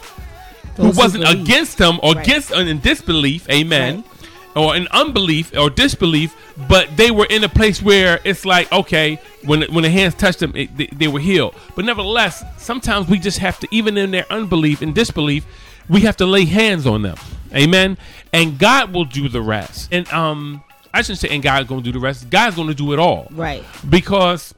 Those 0.77 0.95
who 0.95 1.01
wasn't 1.01 1.25
who 1.25 1.43
against 1.43 1.79
him 1.79 1.99
or 2.03 2.13
right. 2.13 2.27
against 2.27 2.53
uh, 2.53 2.59
in 2.59 2.81
disbelief, 2.81 3.49
amen. 3.49 3.97
Right 3.97 4.18
or 4.57 4.77
in 4.77 4.89
unbelief 4.89 5.57
or 5.57 5.71
disbelief, 5.71 6.35
but 6.69 6.97
they 6.97 7.11
were 7.11 7.27
in 7.27 7.45
a 7.45 7.49
place 7.49 7.83
where 7.83 8.21
it's 8.25 8.45
like, 8.45 8.71
okay, 8.73 9.21
when 9.45 9.63
when 9.73 9.83
the 9.83 9.91
hands 9.91 10.15
touched 10.15 10.41
them, 10.41 10.53
it, 10.57 10.77
they, 10.77 10.87
they, 10.87 11.09
were 11.09 11.21
healed. 11.21 11.55
But 11.77 11.85
nevertheless, 11.85 12.45
sometimes 12.57 13.09
we 13.09 13.19
just 13.19 13.39
have 13.39 13.59
to, 13.61 13.69
even 13.71 13.97
in 13.97 14.11
their 14.11 14.27
unbelief 14.31 14.83
and 14.83 14.95
disbelief, 14.95 15.47
we 15.89 16.01
have 16.03 16.17
to 16.19 16.27
lay 16.27 16.45
hands 16.45 16.87
on 16.87 17.03
them. 17.03 17.17
Amen. 17.55 17.97
And 18.33 18.59
God 18.59 18.93
will 18.93 19.05
do 19.05 19.29
the 19.29 19.41
rest. 19.41 19.89
And 19.93 20.11
um, 20.13 20.63
I 20.93 21.03
shouldn't 21.03 21.21
say, 21.21 21.29
and 21.29 21.43
God's 21.43 21.69
going 21.69 21.83
to 21.83 21.85
do 21.85 21.93
the 21.93 22.03
rest. 22.03 22.29
God's 22.29 22.57
going 22.57 22.69
to 22.69 22.75
do 22.75 22.93
it 22.93 22.99
all. 22.99 23.29
Right. 23.31 23.65
Because 23.89 24.55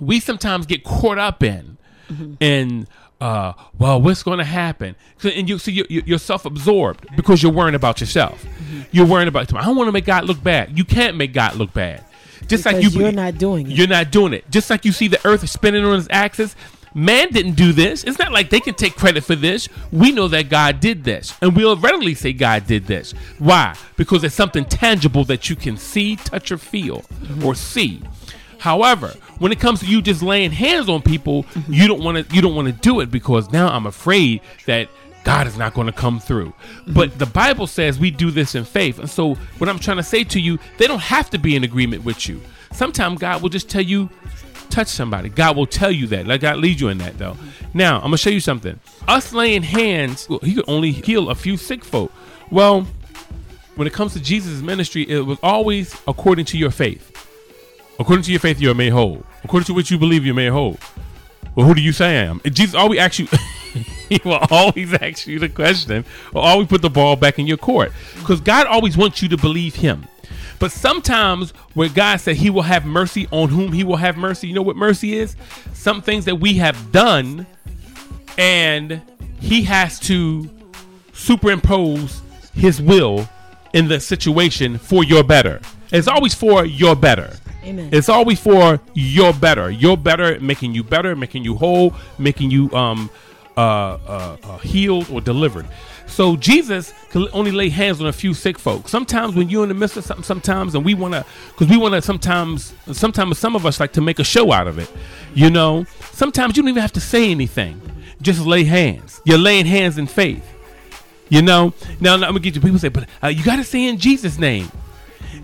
we 0.00 0.18
sometimes 0.18 0.66
get 0.66 0.82
caught 0.82 1.18
up 1.18 1.42
in 1.42 1.76
mm-hmm. 2.10 2.34
in 2.40 2.86
uh, 3.20 3.52
well, 3.78 4.00
what's 4.00 4.22
going 4.22 4.38
to 4.38 4.44
happen? 4.44 4.96
And 5.22 5.48
you 5.48 5.58
see, 5.58 5.72
you're, 5.72 5.86
you're 5.88 6.18
self-absorbed 6.18 7.16
because 7.16 7.42
you're 7.42 7.52
worrying 7.52 7.74
about 7.74 8.00
yourself. 8.00 8.44
Mm-hmm. 8.44 8.80
You're 8.92 9.06
worrying 9.06 9.28
about. 9.28 9.54
I 9.54 9.64
don't 9.64 9.76
want 9.76 9.88
to 9.88 9.92
make 9.92 10.06
God 10.06 10.24
look 10.24 10.42
bad. 10.42 10.76
You 10.76 10.84
can't 10.84 11.16
make 11.16 11.32
God 11.32 11.56
look 11.56 11.72
bad. 11.72 12.04
Just 12.46 12.64
because 12.64 12.64
like 12.64 12.82
you, 12.82 13.00
you're 13.00 13.12
not 13.12 13.38
doing 13.38 13.70
it. 13.70 13.76
You're 13.76 13.86
not 13.86 14.10
doing 14.10 14.32
it. 14.32 14.50
Just 14.50 14.70
like 14.70 14.84
you 14.84 14.92
see 14.92 15.08
the 15.08 15.24
Earth 15.26 15.48
spinning 15.48 15.84
on 15.84 15.98
its 15.98 16.08
axis. 16.10 16.56
Man 16.92 17.28
didn't 17.30 17.52
do 17.52 17.72
this. 17.72 18.02
It's 18.02 18.18
not 18.18 18.32
like 18.32 18.50
they 18.50 18.58
can 18.58 18.74
take 18.74 18.96
credit 18.96 19.22
for 19.22 19.36
this. 19.36 19.68
We 19.92 20.10
know 20.10 20.26
that 20.26 20.48
God 20.48 20.80
did 20.80 21.04
this, 21.04 21.36
and 21.40 21.54
we'll 21.54 21.76
readily 21.76 22.14
say 22.14 22.32
God 22.32 22.66
did 22.66 22.86
this. 22.86 23.12
Why? 23.38 23.76
Because 23.96 24.24
it's 24.24 24.34
something 24.34 24.64
tangible 24.64 25.22
that 25.26 25.48
you 25.48 25.54
can 25.54 25.76
see, 25.76 26.16
touch, 26.16 26.50
or 26.50 26.58
feel, 26.58 27.02
mm-hmm. 27.02 27.44
or 27.44 27.54
see. 27.54 28.02
However, 28.60 29.08
when 29.38 29.52
it 29.52 29.58
comes 29.58 29.80
to 29.80 29.86
you 29.86 30.02
just 30.02 30.22
laying 30.22 30.52
hands 30.52 30.88
on 30.88 31.00
people, 31.00 31.44
mm-hmm. 31.44 31.72
you 31.72 31.88
don't 31.88 32.02
want 32.02 32.28
to 32.28 32.34
you 32.34 32.42
don't 32.42 32.54
want 32.54 32.68
to 32.68 32.72
do 32.72 33.00
it 33.00 33.10
because 33.10 33.50
now 33.50 33.68
I'm 33.68 33.86
afraid 33.86 34.42
that 34.66 34.88
God 35.24 35.46
is 35.46 35.56
not 35.56 35.72
going 35.72 35.86
to 35.86 35.92
come 35.92 36.20
through. 36.20 36.50
Mm-hmm. 36.50 36.92
But 36.92 37.18
the 37.18 37.24
Bible 37.24 37.66
says 37.66 37.98
we 37.98 38.10
do 38.10 38.30
this 38.30 38.54
in 38.54 38.64
faith. 38.64 38.98
And 38.98 39.08
so 39.08 39.34
what 39.58 39.70
I'm 39.70 39.78
trying 39.78 39.96
to 39.96 40.02
say 40.02 40.24
to 40.24 40.40
you, 40.40 40.58
they 40.76 40.86
don't 40.86 41.00
have 41.00 41.30
to 41.30 41.38
be 41.38 41.56
in 41.56 41.64
agreement 41.64 42.04
with 42.04 42.28
you. 42.28 42.40
Sometimes 42.70 43.18
God 43.18 43.40
will 43.40 43.48
just 43.48 43.70
tell 43.70 43.82
you 43.82 44.10
touch 44.68 44.88
somebody. 44.88 45.30
God 45.30 45.56
will 45.56 45.66
tell 45.66 45.90
you 45.90 46.06
that. 46.08 46.26
Let 46.26 46.42
God 46.42 46.58
lead 46.58 46.78
you 46.78 46.88
in 46.88 46.98
that 46.98 47.16
though. 47.16 47.38
Now, 47.72 47.96
I'm 47.96 48.02
going 48.02 48.12
to 48.12 48.18
show 48.18 48.30
you 48.30 48.40
something. 48.40 48.78
Us 49.08 49.32
laying 49.32 49.62
hands, 49.62 50.28
well, 50.28 50.40
he 50.40 50.54
could 50.54 50.68
only 50.68 50.92
heal 50.92 51.30
a 51.30 51.34
few 51.34 51.56
sick 51.56 51.82
folk. 51.82 52.12
Well, 52.50 52.86
when 53.76 53.86
it 53.86 53.94
comes 53.94 54.12
to 54.12 54.20
Jesus' 54.20 54.60
ministry, 54.60 55.08
it 55.08 55.20
was 55.20 55.38
always 55.42 55.94
according 56.06 56.44
to 56.46 56.58
your 56.58 56.70
faith. 56.70 57.09
According 58.00 58.22
to 58.24 58.30
your 58.30 58.40
faith, 58.40 58.58
you 58.58 58.70
are 58.70 58.90
whole. 58.90 59.22
According 59.44 59.66
to 59.66 59.74
what 59.74 59.90
you 59.90 59.98
believe, 59.98 60.24
you're 60.24 60.34
made 60.34 60.48
whole. 60.48 60.78
Well, 61.54 61.66
who 61.66 61.74
do 61.74 61.82
you 61.82 61.92
say 61.92 62.18
I 62.18 62.24
am? 62.24 62.40
Jesus 62.44 62.74
always 62.74 62.98
asks 62.98 63.18
you. 63.18 63.28
he 64.08 64.18
will 64.24 64.38
always 64.50 64.94
ask 64.94 65.26
you 65.26 65.38
the 65.38 65.50
question, 65.50 66.06
or 66.32 66.42
always 66.42 66.66
put 66.66 66.80
the 66.80 66.88
ball 66.88 67.14
back 67.14 67.38
in 67.38 67.46
your 67.46 67.58
court, 67.58 67.92
because 68.18 68.40
God 68.40 68.66
always 68.66 68.96
wants 68.96 69.20
you 69.20 69.28
to 69.28 69.36
believe 69.36 69.74
Him. 69.74 70.06
But 70.58 70.72
sometimes, 70.72 71.50
where 71.74 71.90
God 71.90 72.16
said 72.20 72.36
He 72.36 72.48
will 72.48 72.62
have 72.62 72.86
mercy 72.86 73.28
on 73.30 73.50
whom 73.50 73.70
He 73.70 73.84
will 73.84 73.96
have 73.96 74.16
mercy, 74.16 74.48
you 74.48 74.54
know 74.54 74.62
what 74.62 74.76
mercy 74.76 75.18
is? 75.18 75.36
Some 75.74 76.00
things 76.00 76.24
that 76.24 76.36
we 76.36 76.54
have 76.54 76.92
done, 76.92 77.46
and 78.38 79.02
He 79.40 79.62
has 79.64 80.00
to 80.00 80.48
superimpose 81.12 82.22
His 82.54 82.80
will 82.80 83.28
in 83.74 83.88
the 83.88 84.00
situation 84.00 84.78
for 84.78 85.04
your 85.04 85.22
better. 85.22 85.60
It's 85.92 86.08
always 86.08 86.34
for 86.34 86.64
your 86.64 86.96
better. 86.96 87.36
Amen. 87.64 87.88
It's 87.92 88.08
always 88.08 88.40
for 88.40 88.80
your 88.94 89.32
better. 89.32 89.70
Your 89.70 89.96
better, 89.96 90.40
making 90.40 90.74
you 90.74 90.82
better, 90.82 91.14
making 91.14 91.44
you 91.44 91.56
whole, 91.56 91.94
making 92.18 92.50
you 92.50 92.70
um 92.72 93.10
uh, 93.56 93.98
uh, 94.06 94.36
uh, 94.42 94.58
healed 94.58 95.10
or 95.10 95.20
delivered. 95.20 95.66
So 96.06 96.36
Jesus 96.36 96.92
can 97.10 97.28
only 97.32 97.50
lay 97.50 97.68
hands 97.68 98.00
on 98.00 98.06
a 98.06 98.12
few 98.12 98.34
sick 98.34 98.58
folks. 98.58 98.90
Sometimes 98.90 99.34
when 99.34 99.48
you're 99.48 99.62
in 99.62 99.68
the 99.68 99.74
midst 99.74 99.96
of 99.96 100.04
something, 100.04 100.24
sometimes 100.24 100.74
and 100.74 100.84
we 100.84 100.94
want 100.94 101.14
to, 101.14 101.24
because 101.48 101.68
we 101.68 101.76
want 101.76 101.94
to. 101.94 102.02
Sometimes, 102.02 102.72
sometimes 102.92 103.38
some 103.38 103.54
of 103.54 103.66
us 103.66 103.78
like 103.78 103.92
to 103.92 104.00
make 104.00 104.18
a 104.18 104.24
show 104.24 104.50
out 104.50 104.66
of 104.66 104.78
it. 104.78 104.90
You 105.34 105.50
know, 105.50 105.84
sometimes 106.12 106.56
you 106.56 106.62
don't 106.62 106.70
even 106.70 106.82
have 106.82 106.92
to 106.92 107.00
say 107.00 107.30
anything. 107.30 107.80
Just 108.22 108.40
lay 108.40 108.64
hands. 108.64 109.20
You're 109.24 109.38
laying 109.38 109.66
hands 109.66 109.98
in 109.98 110.06
faith. 110.06 110.44
You 111.28 111.42
know. 111.42 111.74
Now, 112.00 112.16
now 112.16 112.26
I'm 112.26 112.32
gonna 112.32 112.40
get 112.40 112.54
you. 112.54 112.60
People 112.60 112.78
say, 112.78 112.88
but 112.88 113.08
uh, 113.22 113.28
you 113.28 113.44
got 113.44 113.56
to 113.56 113.64
say 113.64 113.86
in 113.86 113.98
Jesus' 113.98 114.38
name. 114.38 114.70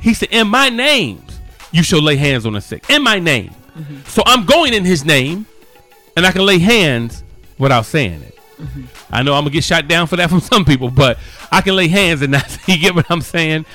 He 0.00 0.14
said, 0.14 0.30
in 0.30 0.48
my 0.48 0.68
name 0.68 1.22
you 1.72 1.82
shall 1.82 2.02
lay 2.02 2.16
hands 2.16 2.46
on 2.46 2.54
the 2.54 2.60
sick 2.60 2.88
in 2.90 3.02
my 3.02 3.18
name. 3.18 3.50
Mm-hmm. 3.76 4.00
So 4.06 4.22
I'm 4.26 4.44
going 4.46 4.74
in 4.74 4.84
his 4.84 5.04
name 5.04 5.46
and 6.16 6.26
I 6.26 6.32
can 6.32 6.46
lay 6.46 6.58
hands 6.58 7.22
without 7.58 7.86
saying 7.86 8.22
it. 8.22 8.38
Mm-hmm. 8.58 8.84
I 9.10 9.22
know 9.22 9.34
I'm 9.34 9.42
gonna 9.42 9.50
get 9.50 9.64
shot 9.64 9.86
down 9.88 10.06
for 10.06 10.16
that 10.16 10.30
from 10.30 10.40
some 10.40 10.64
people, 10.64 10.90
but 10.90 11.18
I 11.52 11.60
can 11.60 11.76
lay 11.76 11.88
hands 11.88 12.22
and 12.22 12.32
not 12.32 12.58
you 12.68 12.78
get 12.78 12.94
what 12.94 13.10
I'm 13.10 13.20
saying. 13.20 13.66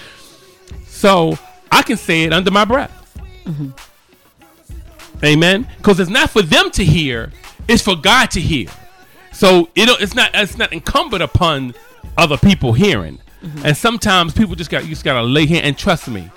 So 0.86 1.38
I 1.72 1.82
can 1.84 1.98
say 1.98 2.24
it 2.24 2.34
under 2.34 2.52
my 2.52 2.66
breath. 2.66 2.98
Mm-hmm. 3.46 3.70
Amen. 5.24 5.68
Because 5.78 6.00
it's 6.00 6.10
not 6.10 6.32
for 6.32 6.42
them 6.42 6.72
to 6.72 6.84
hear; 6.84 7.32
it's 7.68 7.84
for 7.84 7.96
God 7.96 8.32
to 8.32 8.42
hear. 8.42 8.68
So 9.32 9.70
it, 9.76 9.90
it's 10.02 10.16
not 10.16 10.32
it's 10.34 10.58
not 10.58 10.74
incumbent 10.74 11.22
upon 11.24 11.76
other 12.18 12.38
people 12.38 12.74
hearing. 12.74 13.20
And 13.64 13.76
sometimes 13.76 14.34
people 14.34 14.54
just 14.56 14.70
got 14.70 14.84
you 14.84 14.90
just 14.90 15.04
gotta 15.04 15.24
lay 15.24 15.48
hand 15.48 15.66
and 15.66 15.78
trust 15.78 16.08
me. 16.08 16.30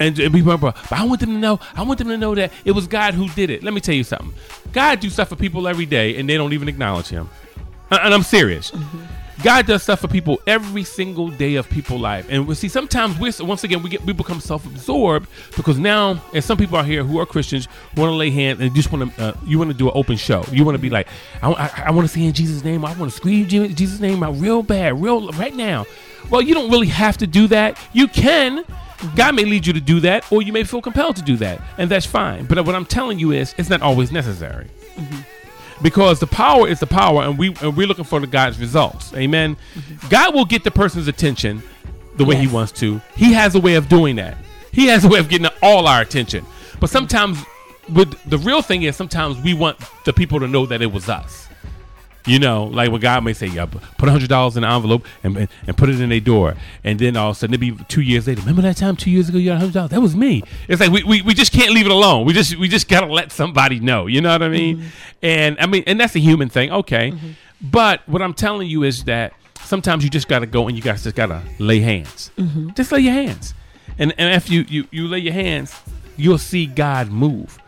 And, 0.00 0.18
and 0.18 0.32
people, 0.32 0.56
but 0.58 0.76
I 0.92 1.04
want 1.04 1.20
them 1.20 1.30
to 1.30 1.38
know. 1.38 1.60
I 1.74 1.82
want 1.82 1.98
them 1.98 2.08
to 2.08 2.16
know 2.16 2.34
that 2.34 2.52
it 2.64 2.72
was 2.72 2.86
God 2.86 3.14
who 3.14 3.28
did 3.30 3.50
it. 3.50 3.62
Let 3.62 3.74
me 3.74 3.80
tell 3.80 3.94
you 3.94 4.04
something. 4.04 4.32
God 4.72 5.00
do 5.00 5.10
stuff 5.10 5.28
for 5.28 5.36
people 5.36 5.66
every 5.66 5.86
day, 5.86 6.16
and 6.16 6.28
they 6.28 6.36
don't 6.36 6.52
even 6.52 6.68
acknowledge 6.68 7.08
Him. 7.08 7.28
And 7.90 8.14
I'm 8.14 8.22
serious. 8.22 8.72
God 9.42 9.66
does 9.66 9.84
stuff 9.84 10.00
for 10.00 10.08
people 10.08 10.40
every 10.48 10.82
single 10.82 11.28
day 11.28 11.54
of 11.54 11.70
people's 11.70 12.00
life. 12.00 12.26
And 12.28 12.46
we 12.46 12.56
see 12.56 12.68
sometimes 12.68 13.18
we 13.18 13.30
once 13.44 13.62
again 13.62 13.82
we 13.82 13.90
get 13.90 14.04
we 14.04 14.12
become 14.12 14.40
self-absorbed 14.40 15.28
because 15.56 15.78
now 15.78 16.20
and 16.34 16.42
some 16.42 16.58
people 16.58 16.76
out 16.76 16.86
here 16.86 17.04
who 17.04 17.20
are 17.20 17.26
Christians 17.26 17.68
want 17.96 18.10
to 18.10 18.16
lay 18.16 18.30
hands 18.30 18.60
and 18.60 18.74
just 18.74 18.90
want 18.90 19.14
to 19.14 19.22
uh, 19.22 19.36
you 19.46 19.58
want 19.58 19.70
to 19.70 19.76
do 19.76 19.86
an 19.86 19.92
open 19.94 20.16
show. 20.16 20.44
You 20.50 20.64
want 20.64 20.74
to 20.74 20.82
be 20.82 20.90
like 20.90 21.06
I, 21.40 21.52
I, 21.52 21.82
I 21.86 21.90
want 21.92 22.08
to 22.08 22.12
say 22.12 22.24
in 22.24 22.32
Jesus' 22.32 22.64
name. 22.64 22.84
I 22.84 22.92
want 22.94 23.12
to 23.12 23.16
scream 23.16 23.46
Jesus' 23.46 24.00
name 24.00 24.24
out 24.24 24.36
real 24.38 24.62
bad, 24.62 25.00
real 25.00 25.30
right 25.32 25.54
now. 25.54 25.86
Well, 26.30 26.42
you 26.42 26.52
don't 26.52 26.70
really 26.70 26.88
have 26.88 27.16
to 27.18 27.26
do 27.26 27.46
that. 27.48 27.78
You 27.92 28.08
can. 28.08 28.64
God 29.14 29.34
may 29.34 29.44
lead 29.44 29.66
you 29.66 29.72
to 29.72 29.80
do 29.80 30.00
that, 30.00 30.30
or 30.32 30.42
you 30.42 30.52
may 30.52 30.64
feel 30.64 30.82
compelled 30.82 31.16
to 31.16 31.22
do 31.22 31.36
that, 31.36 31.60
and 31.76 31.90
that's 31.90 32.06
fine. 32.06 32.46
But 32.46 32.64
what 32.64 32.74
I'm 32.74 32.84
telling 32.84 33.18
you 33.18 33.32
is, 33.32 33.54
it's 33.58 33.70
not 33.70 33.82
always 33.82 34.10
necessary 34.10 34.66
mm-hmm. 34.96 35.82
because 35.82 36.20
the 36.20 36.26
power 36.26 36.66
is 36.66 36.80
the 36.80 36.86
power, 36.86 37.22
and 37.22 37.38
we 37.38 37.54
and 37.62 37.76
we're 37.76 37.86
looking 37.86 38.04
for 38.04 38.20
the 38.20 38.26
God's 38.26 38.58
results. 38.58 39.14
Amen. 39.14 39.56
Mm-hmm. 39.74 40.08
God 40.08 40.34
will 40.34 40.44
get 40.44 40.64
the 40.64 40.70
person's 40.70 41.08
attention 41.08 41.62
the 42.16 42.24
way 42.24 42.36
He 42.36 42.48
wants 42.48 42.72
to. 42.72 43.00
He 43.16 43.32
has 43.34 43.54
a 43.54 43.60
way 43.60 43.74
of 43.74 43.88
doing 43.88 44.16
that. 44.16 44.36
He 44.72 44.86
has 44.86 45.04
a 45.04 45.08
way 45.08 45.18
of 45.18 45.28
getting 45.28 45.48
all 45.62 45.86
our 45.86 46.00
attention. 46.00 46.44
But 46.80 46.90
sometimes, 46.90 47.38
with 47.92 48.16
the 48.28 48.38
real 48.38 48.62
thing 48.62 48.82
is, 48.82 48.96
sometimes 48.96 49.38
we 49.40 49.54
want 49.54 49.78
the 50.04 50.12
people 50.12 50.40
to 50.40 50.48
know 50.48 50.66
that 50.66 50.82
it 50.82 50.92
was 50.92 51.08
us. 51.08 51.47
You 52.28 52.38
know, 52.38 52.64
like 52.64 52.90
what 52.90 53.00
God 53.00 53.24
may 53.24 53.32
say, 53.32 53.46
yeah, 53.46 53.64
put 53.64 54.08
a 54.08 54.12
hundred 54.12 54.28
dollars 54.28 54.56
in 54.58 54.62
an 54.62 54.70
envelope 54.70 55.06
and, 55.24 55.34
and 55.34 55.48
and 55.66 55.76
put 55.76 55.88
it 55.88 55.98
in 55.98 56.10
their 56.10 56.20
door, 56.20 56.56
and 56.84 56.98
then 56.98 57.16
all 57.16 57.30
of 57.30 57.36
a 57.36 57.38
sudden 57.38 57.54
it'll 57.54 57.76
be 57.76 57.84
two 57.84 58.02
years 58.02 58.26
later. 58.26 58.42
Remember 58.42 58.60
that 58.62 58.76
time 58.76 58.96
two 58.96 59.10
years 59.10 59.30
ago 59.30 59.38
you 59.38 59.46
got 59.46 59.56
a 59.56 59.58
hundred 59.60 59.72
dollars? 59.72 59.90
That 59.92 60.02
was 60.02 60.14
me. 60.14 60.42
It's 60.68 60.78
like 60.80 60.90
we, 60.90 61.02
we, 61.04 61.22
we 61.22 61.32
just 61.32 61.52
can't 61.52 61.72
leave 61.72 61.86
it 61.86 61.92
alone. 61.92 62.26
We 62.26 62.34
just 62.34 62.58
we 62.58 62.68
just 62.68 62.86
gotta 62.86 63.06
let 63.06 63.32
somebody 63.32 63.80
know. 63.80 64.06
You 64.06 64.20
know 64.20 64.30
what 64.30 64.42
I 64.42 64.48
mean? 64.50 64.76
Mm-hmm. 64.78 64.88
And 65.22 65.56
I 65.58 65.66
mean, 65.66 65.84
and 65.86 65.98
that's 65.98 66.14
a 66.16 66.20
human 66.20 66.50
thing, 66.50 66.70
okay. 66.70 67.12
Mm-hmm. 67.12 67.30
But 67.62 68.06
what 68.06 68.20
I'm 68.20 68.34
telling 68.34 68.68
you 68.68 68.82
is 68.82 69.04
that 69.04 69.32
sometimes 69.60 70.04
you 70.04 70.10
just 70.10 70.28
gotta 70.28 70.46
go 70.46 70.68
and 70.68 70.76
you 70.76 70.82
guys 70.82 71.04
just 71.04 71.16
gotta 71.16 71.42
lay 71.58 71.80
hands. 71.80 72.30
Mm-hmm. 72.36 72.70
Just 72.74 72.92
lay 72.92 73.00
your 73.00 73.14
hands, 73.14 73.54
and 73.98 74.12
and 74.18 74.34
if 74.34 74.50
you 74.50 74.66
you 74.68 74.86
you 74.90 75.08
lay 75.08 75.20
your 75.20 75.32
hands, 75.32 75.74
you'll 76.18 76.36
see 76.36 76.66
God 76.66 77.10
move 77.10 77.58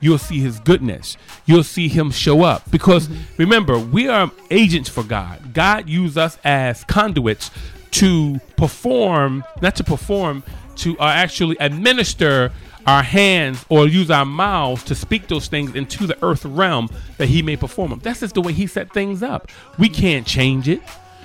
you'll 0.00 0.18
see 0.18 0.40
his 0.40 0.60
goodness. 0.60 1.16
You'll 1.46 1.64
see 1.64 1.88
him 1.88 2.10
show 2.10 2.42
up. 2.42 2.70
Because 2.70 3.08
remember, 3.36 3.78
we 3.78 4.08
are 4.08 4.30
agents 4.50 4.88
for 4.88 5.02
God. 5.02 5.54
God 5.54 5.88
used 5.88 6.18
us 6.18 6.38
as 6.44 6.84
conduits 6.84 7.50
to 7.92 8.40
perform, 8.56 9.44
not 9.62 9.76
to 9.76 9.84
perform, 9.84 10.42
to 10.76 10.98
uh, 10.98 11.04
actually 11.04 11.56
administer 11.58 12.52
our 12.86 13.02
hands 13.02 13.64
or 13.68 13.86
use 13.86 14.10
our 14.10 14.24
mouths 14.24 14.82
to 14.84 14.94
speak 14.94 15.28
those 15.28 15.48
things 15.48 15.74
into 15.74 16.06
the 16.06 16.16
earth 16.24 16.44
realm 16.44 16.88
that 17.18 17.28
he 17.28 17.42
may 17.42 17.56
perform 17.56 17.90
them. 17.90 18.00
That's 18.02 18.20
just 18.20 18.34
the 18.34 18.40
way 18.40 18.52
he 18.52 18.66
set 18.66 18.92
things 18.92 19.22
up. 19.22 19.50
We 19.78 19.88
can't 19.88 20.26
change 20.26 20.68
it. 20.68 20.80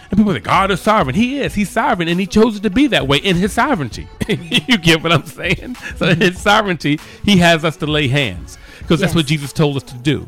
And 0.09 0.19
people 0.19 0.33
think 0.33 0.45
God 0.45 0.69
is 0.71 0.81
sovereign. 0.81 1.15
He 1.15 1.39
is. 1.39 1.55
He's 1.55 1.71
sovereign, 1.71 2.07
and 2.07 2.19
He 2.19 2.27
chose 2.27 2.55
it 2.55 2.61
to 2.61 2.69
be 2.69 2.85
that 2.85 3.07
way 3.07 3.17
in 3.17 3.35
His 3.35 3.51
sovereignty. 3.51 4.07
you 4.29 4.77
get 4.77 5.01
what 5.01 5.11
I'm 5.11 5.25
saying? 5.25 5.73
So 5.95 6.09
in 6.09 6.21
His 6.21 6.39
sovereignty, 6.39 6.99
He 7.25 7.37
has 7.37 7.65
us 7.65 7.77
to 7.77 7.87
lay 7.87 8.07
hands 8.09 8.59
because 8.83 8.99
that's 8.99 9.15
what 9.15 9.25
Jesus 9.25 9.51
told 9.51 9.75
us 9.77 9.83
to 9.83 9.95
do. 9.95 10.25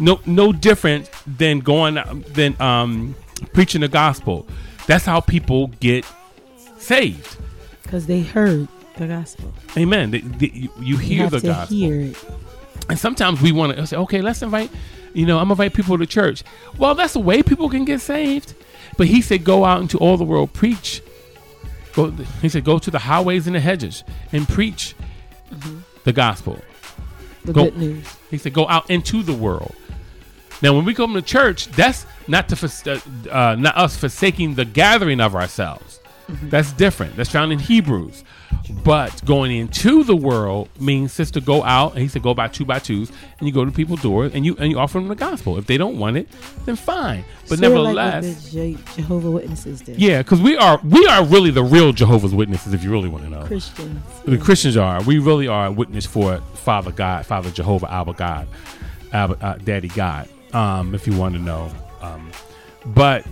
No, 0.00 0.20
no 0.26 0.52
different 0.52 1.10
than 1.26 1.60
going 1.60 1.94
than 2.34 2.60
um, 2.60 3.14
preaching 3.52 3.80
the 3.80 3.88
gospel. 3.88 4.46
That's 4.86 5.04
how 5.04 5.20
people 5.20 5.68
get 5.80 6.04
saved. 6.78 7.36
because 7.82 8.06
they 8.06 8.20
heard 8.20 8.68
the 8.96 9.06
gospel. 9.06 9.52
Amen. 9.76 10.10
They- 10.10 10.20
they- 10.20 10.50
you, 10.52 10.68
you 10.78 10.84
You 10.86 10.96
hear 10.98 11.22
have 11.22 11.30
the 11.32 11.40
to 11.40 11.46
gospel. 11.46 11.76
hear 11.76 12.00
it. 12.00 12.16
And 12.88 12.98
sometimes 12.98 13.40
we 13.40 13.52
want 13.52 13.76
to 13.76 13.86
say, 13.86 13.96
okay, 13.96 14.20
let's 14.22 14.40
invite, 14.42 14.70
you 15.14 15.24
know, 15.26 15.36
I'm 15.38 15.44
gonna 15.44 15.52
invite 15.52 15.74
people 15.74 15.96
to 15.98 16.06
church. 16.06 16.42
Well, 16.78 16.94
that's 16.94 17.12
the 17.14 17.20
way 17.20 17.42
people 17.42 17.68
can 17.68 17.84
get 17.84 18.00
saved. 18.00 18.54
But 18.96 19.06
he 19.08 19.20
said, 19.22 19.44
go 19.44 19.64
out 19.64 19.80
into 19.82 19.98
all 19.98 20.16
the 20.16 20.24
world, 20.24 20.52
preach. 20.52 21.02
Go, 21.94 22.10
he 22.42 22.48
said, 22.48 22.64
go 22.64 22.78
to 22.78 22.90
the 22.90 22.98
highways 23.00 23.46
and 23.46 23.54
the 23.56 23.60
hedges 23.60 24.04
and 24.32 24.48
preach 24.48 24.94
the 26.04 26.12
gospel. 26.12 26.60
The 27.44 27.52
Go- 27.52 27.64
good 27.64 27.76
news. 27.76 28.06
He 28.30 28.38
said, 28.38 28.52
go 28.52 28.68
out 28.68 28.90
into 28.90 29.22
the 29.22 29.32
world. 29.32 29.74
Now, 30.60 30.74
when 30.74 30.84
we 30.84 30.92
come 30.92 31.14
to 31.14 31.22
church, 31.22 31.68
that's 31.68 32.04
not 32.26 32.48
to 32.48 33.00
uh, 33.30 33.30
uh, 33.30 33.54
not 33.56 33.76
us 33.76 33.96
forsaking 33.96 34.54
the 34.56 34.64
gathering 34.64 35.20
of 35.20 35.34
ourselves. 35.36 35.97
That's 36.44 36.72
different. 36.72 37.16
That's 37.16 37.30
found 37.30 37.52
in 37.52 37.58
Hebrews. 37.58 38.22
But 38.84 39.24
going 39.24 39.50
into 39.56 40.04
the 40.04 40.14
world 40.16 40.68
means 40.78 41.16
just 41.16 41.34
to 41.34 41.40
go 41.40 41.64
out. 41.64 41.92
And 41.92 42.02
he 42.02 42.08
said, 42.08 42.22
go 42.22 42.34
by 42.34 42.48
two 42.48 42.66
by 42.66 42.78
twos, 42.78 43.10
and 43.38 43.48
you 43.48 43.52
go 43.54 43.64
to 43.64 43.70
people's 43.70 44.02
doors 44.02 44.32
and 44.34 44.44
you 44.44 44.56
and 44.58 44.70
you 44.70 44.78
offer 44.78 44.98
them 44.98 45.08
the 45.08 45.14
gospel. 45.14 45.56
If 45.56 45.66
they 45.66 45.78
don't 45.78 45.98
want 45.98 46.18
it, 46.18 46.28
then 46.66 46.76
fine. 46.76 47.24
But 47.44 47.54
of 47.54 47.60
nevertheless, 47.60 48.52
like 48.52 48.52
Je- 48.52 48.78
Jehovah 48.96 49.30
Witnesses 49.30 49.80
did. 49.80 49.98
yeah, 49.98 50.18
because 50.22 50.40
we 50.42 50.56
are 50.56 50.78
we 50.84 51.06
are 51.06 51.24
really 51.24 51.50
the 51.50 51.64
real 51.64 51.92
Jehovah's 51.92 52.34
Witnesses. 52.34 52.74
If 52.74 52.84
you 52.84 52.90
really 52.90 53.08
want 53.08 53.24
to 53.24 53.30
know, 53.30 53.44
Christians. 53.44 54.02
the 54.26 54.36
Christians 54.36 54.76
are. 54.76 55.02
We 55.02 55.18
really 55.18 55.48
are 55.48 55.66
a 55.66 55.72
witness 55.72 56.04
for 56.04 56.38
Father 56.54 56.92
God, 56.92 57.24
Father 57.24 57.50
Jehovah, 57.50 57.90
Abba 57.90 58.12
God, 58.12 58.48
Abba, 59.12 59.44
uh, 59.44 59.56
Daddy 59.58 59.88
God. 59.88 60.28
Um, 60.52 60.94
if 60.94 61.06
you 61.06 61.16
want 61.16 61.34
to 61.34 61.40
know, 61.40 61.70
um, 62.02 62.30
but 62.86 63.26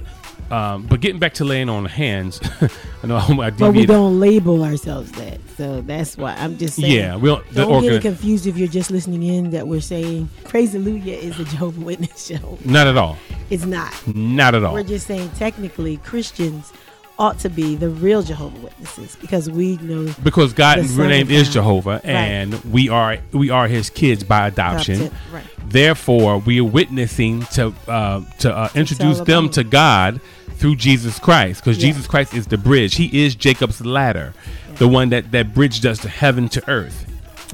um, 0.50 0.86
but 0.86 1.00
getting 1.00 1.18
back 1.18 1.34
to 1.34 1.44
laying 1.44 1.68
on 1.68 1.84
hands, 1.84 2.40
I 3.02 3.06
know 3.06 3.16
I 3.16 3.50
But 3.50 3.72
we 3.72 3.86
don't 3.86 4.20
label 4.20 4.62
ourselves 4.62 5.10
that, 5.12 5.40
so 5.56 5.80
that's 5.80 6.16
why 6.16 6.34
I'm 6.34 6.56
just 6.56 6.76
saying. 6.76 6.92
Yeah, 6.92 7.16
we 7.16 7.28
don't. 7.28 7.54
Don't 7.54 7.82
get 7.82 8.02
confused 8.02 8.46
if 8.46 8.56
you're 8.56 8.68
just 8.68 8.90
listening 8.90 9.22
in 9.22 9.50
that 9.50 9.66
we're 9.66 9.80
saying 9.80 10.28
Praise 10.44 10.72
Hallelujah 10.72 11.16
is 11.16 11.38
a 11.40 11.44
Jehovah 11.44 11.80
Witness 11.84 12.26
show. 12.26 12.58
not 12.64 12.86
at 12.86 12.96
all. 12.96 13.16
It's 13.50 13.64
not. 13.64 13.92
Not 14.14 14.54
at 14.54 14.64
all. 14.64 14.74
We're 14.74 14.82
just 14.82 15.06
saying 15.06 15.30
technically 15.36 15.98
Christians 15.98 16.72
ought 17.18 17.38
to 17.40 17.48
be 17.48 17.74
the 17.76 17.88
real 17.88 18.22
Jehovah 18.22 18.58
Witnesses 18.60 19.16
because 19.20 19.48
we 19.50 19.76
know 19.78 20.12
Because 20.22 20.52
God, 20.52 20.78
name 20.98 21.30
is. 21.30 21.48
Jehovah, 21.48 22.00
Right. 22.04 22.04
and 22.04 22.54
we 22.64 22.88
are 22.88 23.18
we 23.32 23.50
are 23.50 23.66
His 23.68 23.88
kids 23.90 24.22
by 24.24 24.46
adoption. 24.48 24.96
Adopted, 24.96 25.18
right. 25.32 25.44
Therefore, 25.66 26.38
we 26.38 26.60
are 26.60 26.64
witnessing 26.64 27.42
to 27.54 27.72
uh, 27.88 28.22
to 28.40 28.54
uh, 28.54 28.68
introduce 28.74 29.20
them 29.20 29.48
to 29.50 29.64
God 29.64 30.20
through 30.56 30.76
Jesus 30.76 31.18
Christ, 31.18 31.62
because 31.62 31.78
Yeah. 31.78 31.88
Jesus 31.90 32.06
Christ 32.06 32.34
is 32.34 32.46
the 32.46 32.58
bridge. 32.58 32.94
He 32.96 33.24
is 33.24 33.34
Jacob's 33.34 33.84
ladder, 33.84 34.34
the 34.76 34.88
one 34.88 35.08
that 35.10 35.32
that 35.32 35.54
bridged 35.54 35.86
us 35.86 35.98
to 36.00 36.08
heaven 36.08 36.48
to 36.50 36.70
earth. 36.70 37.04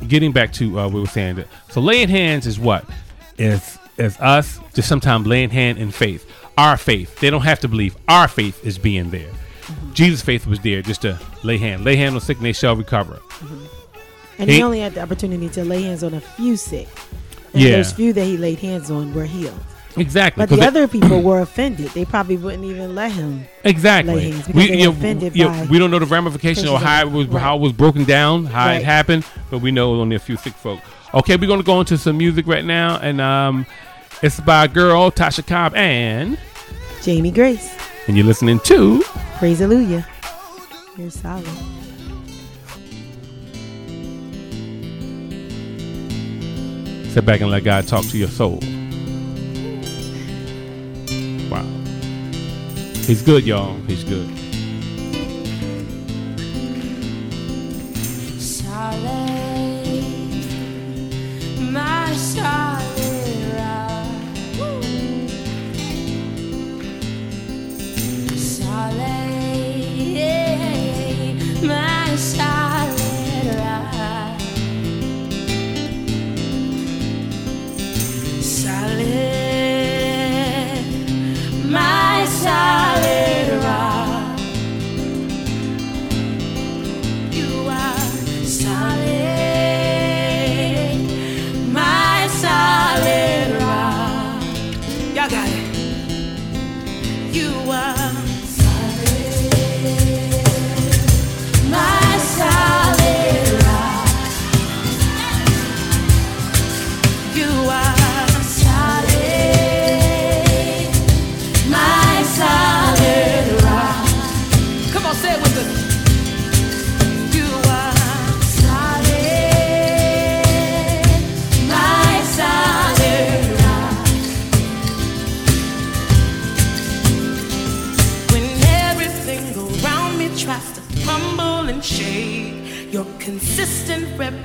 Getting 0.09 0.33
back 0.33 0.53
to 0.55 0.79
uh, 0.81 0.89
we 0.89 1.01
were 1.01 1.07
saying, 1.07 1.37
that, 1.37 1.47
so 1.71 1.81
laying 1.81 2.09
hands 2.09 2.47
is 2.47 2.59
what 2.59 2.85
is 3.39 3.79
is 3.99 4.19
us 4.19 4.59
just 4.75 4.89
sometimes 4.89 5.27
laying 5.27 5.51
hand 5.51 5.79
in 5.79 5.91
faith. 5.93 6.29
Our 6.59 6.77
faith. 6.77 7.19
They 7.21 7.31
don't 7.31 7.43
have 7.43 7.61
to 7.61 7.69
believe. 7.69 7.97
Our 8.09 8.27
faith 8.29 8.65
is 8.67 8.77
being 8.79 9.11
there. 9.11 9.31
Mm-hmm. 9.93 10.05
Jesus' 10.05 10.23
faith 10.23 10.47
was 10.47 10.61
there 10.61 10.83
just 10.83 11.03
to 11.03 11.19
lay 11.43 11.59
hand. 11.59 11.85
Lay 11.85 11.97
hand 11.97 12.15
on 12.15 12.21
sick 12.21 12.37
and 12.39 12.47
they 12.47 12.53
shall 12.53 12.77
recover. 12.77 13.21
And 14.39 14.49
he, 14.51 14.57
He- 14.57 14.63
only 14.63 14.81
had 14.81 14.95
the 14.95 15.03
opportunity 15.03 15.49
to 15.51 15.65
lay 15.65 15.83
hands 15.83 16.03
on 16.03 16.15
a 16.15 16.21
few 16.21 16.57
sick. 16.57 16.89
And 17.53 17.63
Yeah. 17.63 17.71
those 17.73 17.93
few 17.93 18.13
that 18.15 18.25
he 18.25 18.37
laid 18.37 18.59
hands 18.61 18.91
on 18.91 19.13
were 19.15 19.25
healed. 19.27 19.59
Exactly. 19.95 20.41
But 20.47 20.49
the 20.57 20.63
other 20.65 20.89
people 20.89 21.21
were 21.21 21.41
offended. 21.43 21.91
They 21.91 22.07
probably 22.07 22.39
wouldn't 22.39 22.65
even 22.65 22.95
let 22.95 23.13
him. 23.13 23.45
Exactly. 23.63 24.15
lay 24.15 24.31
hands 24.31 24.47
because 24.47 24.69
they 24.69 24.87
were 24.87 24.93
offended 24.95 25.37
yeah, 25.37 25.49
by 25.49 25.67
we 25.71 25.79
don't 25.79 25.91
know 25.91 25.99
the 25.99 26.07
ramifications 26.07 26.67
or 26.67 26.79
how 26.79 27.03
it 27.03 27.11
was 27.13 27.27
Right. 27.27 27.43
how 27.43 27.57
it 27.57 27.61
was 27.61 27.73
broken 27.73 28.05
down, 28.05 28.47
how 28.47 28.69
Right. 28.69 28.77
it 28.81 28.85
happened, 28.85 29.25
but 29.51 29.59
we 29.59 29.71
know 29.71 29.93
only 30.01 30.17
a 30.17 30.19
few 30.19 30.39
sick 30.39 30.55
folk. 30.55 30.81
Okay, 31.13 31.37
we're 31.37 31.47
gonna 31.47 31.63
go 31.63 31.79
into 31.79 31.99
some 31.99 32.17
music 32.17 32.47
right 32.47 32.65
now, 32.65 32.97
and 33.03 33.21
um, 33.21 33.67
it's 34.23 34.41
by 34.41 34.65
a 34.65 34.69
girl 34.69 35.11
Tasha 35.11 35.47
Cobb, 35.47 35.75
and 35.77 36.39
Jamie 37.03 37.31
Grace. 37.31 37.71
and 38.09 38.17
you're 38.17 38.25
listening 38.25 38.61
to 38.61 39.05
Praise 39.43 39.59
Hallelujah. 39.59 40.07
You're 40.97 41.11
solid. 41.11 41.45
sit 47.09 47.27
back 47.27 47.41
and 47.41 47.51
let 47.51 47.65
God 47.65 47.89
talk 47.89 48.05
to 48.05 48.19
your 48.19 48.29
soul. 48.29 48.61
Wow, 51.51 51.65
He's 53.01 53.23
good, 53.23 53.45
y'all. 53.45 53.75
He's 53.89 54.05
good. 54.05 54.42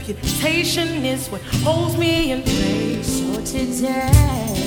Reputation 0.08 1.06
is 1.06 1.28
what 1.28 1.42
holds 1.64 1.98
me 1.98 2.32
in 2.32 2.42
place. 2.42 3.20
So 3.20 3.42
today, 3.44 4.67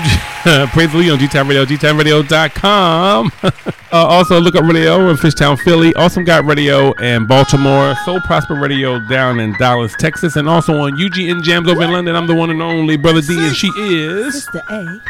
Praise 0.72 0.92
the 0.92 0.98
Lee 0.98 1.10
on 1.10 1.20
G-Time 1.20 1.48
Radio, 1.48 1.66
gtimeradio.com. 1.66 3.32
uh, 3.44 3.52
also, 3.92 4.40
look 4.40 4.56
up 4.56 4.64
radio 4.64 5.10
in 5.10 5.18
Fishtown, 5.18 5.60
Philly. 5.60 5.94
Awesome 5.96 6.24
God 6.24 6.46
Radio 6.46 6.94
in 6.94 7.26
Baltimore. 7.26 7.96
Soul 8.06 8.20
Prosper 8.22 8.56
Radio 8.56 9.00
down 9.08 9.40
in 9.40 9.54
Dallas, 9.54 9.94
Texas. 9.98 10.36
And 10.36 10.48
also 10.48 10.78
on 10.80 10.94
UGN 10.98 11.44
Jams 11.44 11.70
over 11.70 11.84
in 11.84 11.92
London. 11.92 12.16
I'm 12.16 12.28
the 12.28 12.36
one 12.36 12.50
and 12.50 12.62
only 12.62 12.98
Brother 12.98 13.22
D, 13.22 13.38
and 13.38 13.56
she 13.56 13.68
is... 13.78 14.46
Sister 14.46 14.62
A. 14.70 15.02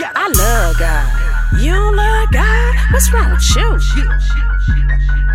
I 0.00 0.28
love 0.28 0.78
God. 0.78 1.60
You 1.60 1.72
don't 1.72 1.96
love 1.96 2.30
God? 2.32 2.76
What's 2.92 3.12
wrong 3.12 3.30
with 3.32 3.56
you? 3.56 5.27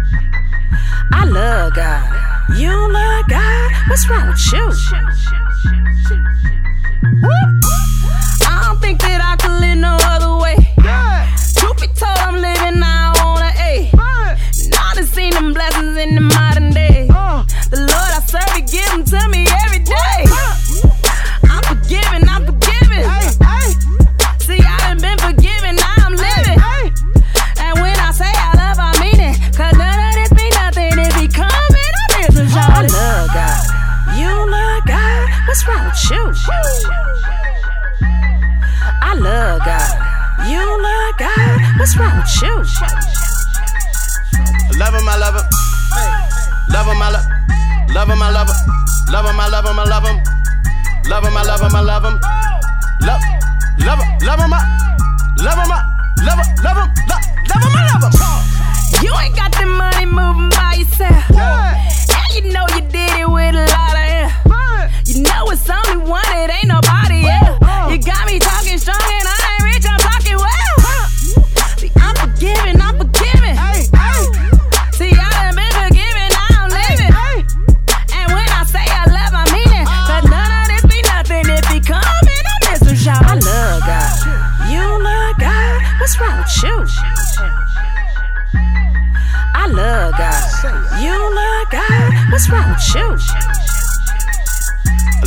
I 1.11 1.25
love 1.25 1.73
God. 1.73 2.57
You 2.57 2.71
love 2.91 3.27
God? 3.27 3.71
What's 3.87 4.09
wrong 4.09 4.27
with 4.27 4.51
you? 4.51 4.71
I 8.45 8.65
don't 8.65 8.79
think 8.81 9.01
that 9.01 9.21
I 9.21 9.35
could 9.37 9.59
live 9.59 9.77
no 9.77 9.97
other 10.01 10.35
way. 10.37 10.72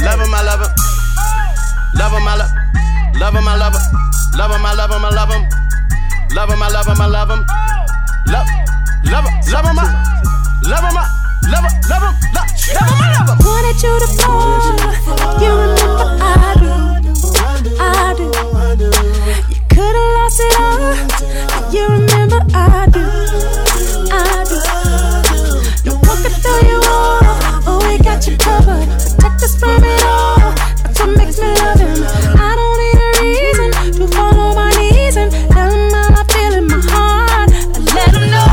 Love 0.05 0.21
him, 0.21 0.35
I 0.35 0.43
love 0.43 0.61
him. 0.61 0.71
Love 1.95 2.13
him, 2.13 2.29
I 2.29 2.37
love 2.37 2.53
Love 3.17 3.35
him, 3.35 3.49
I 3.49 3.57
love 3.57 3.73
him. 3.73 3.81
Love 4.37 4.51
him, 4.51 4.67
I 4.67 4.75
love 4.75 4.91
him, 4.91 5.05
I 5.05 5.11
love 5.11 5.31
him. 5.31 5.43
Love 6.35 6.51
him, 6.51 6.63
I 6.63 6.69
love 6.69 6.87
him, 6.87 7.01
I 7.01 7.07
love 7.07 7.31
him. 7.31 7.45
Love, 8.27 8.47
love 9.05 9.25
him, 9.25 9.33
love 9.53 9.65
him, 9.65 9.79
I 9.79 9.87
love 10.67 10.85
him, 10.85 10.97
I 10.97 11.07
love 11.49 11.63
him, 11.63 11.73
love 11.89 12.03
him, 12.03 12.03
love, 12.03 12.03
love 12.03 12.03
him, 12.03 12.15
I 12.69 13.01
love 13.17 13.29
him. 13.29 13.39
Wanted 13.47 13.79
you 13.83 13.95
to 14.01 14.09
fall. 14.21 14.77
You 15.41 15.51
remember 15.57 16.09
I 16.21 16.55
do. 16.61 16.73
I 17.79 18.15
do. 18.17 18.27
You 19.49 19.61
could've 19.71 20.11
lost 20.17 20.41
it 20.41 20.55
all. 20.61 20.93
You 21.73 21.85
remember 21.89 22.41
I 22.53 22.87
do. 22.93 23.05
I 24.13 24.45
do. 25.85 25.91
One 25.93 26.23
could 26.23 26.33
throw 26.43 26.61
you 26.69 26.79
off. 26.85 27.65
Oh, 27.67 27.79
we 27.89 27.99
got 28.03 28.27
you 28.27 28.37
covered. 28.37 29.06
Protect 29.27 29.43
us 29.43 29.59
from 29.59 29.83
it 29.83 30.03
all. 30.05 30.55
That's 30.87 31.01
what 31.01 31.17
makes 31.19 31.41
me 31.41 31.49
love 31.59 31.81
him. 31.81 31.99
I 32.39 32.55
don't 32.55 32.79
need 32.79 32.99
a 33.03 33.11
reason 33.27 33.71
to 33.99 34.07
fall 34.15 34.39
on 34.39 34.55
my 34.55 34.71
knees 34.79 35.17
and 35.17 35.33
tell 35.51 35.67
him 35.67 35.91
how 35.91 36.15
I 36.15 36.23
feel 36.31 36.55
in 36.55 36.69
my 36.71 36.79
heart. 36.87 37.51
I 37.51 37.83
let 37.91 38.15
him 38.15 38.31
know. 38.31 38.47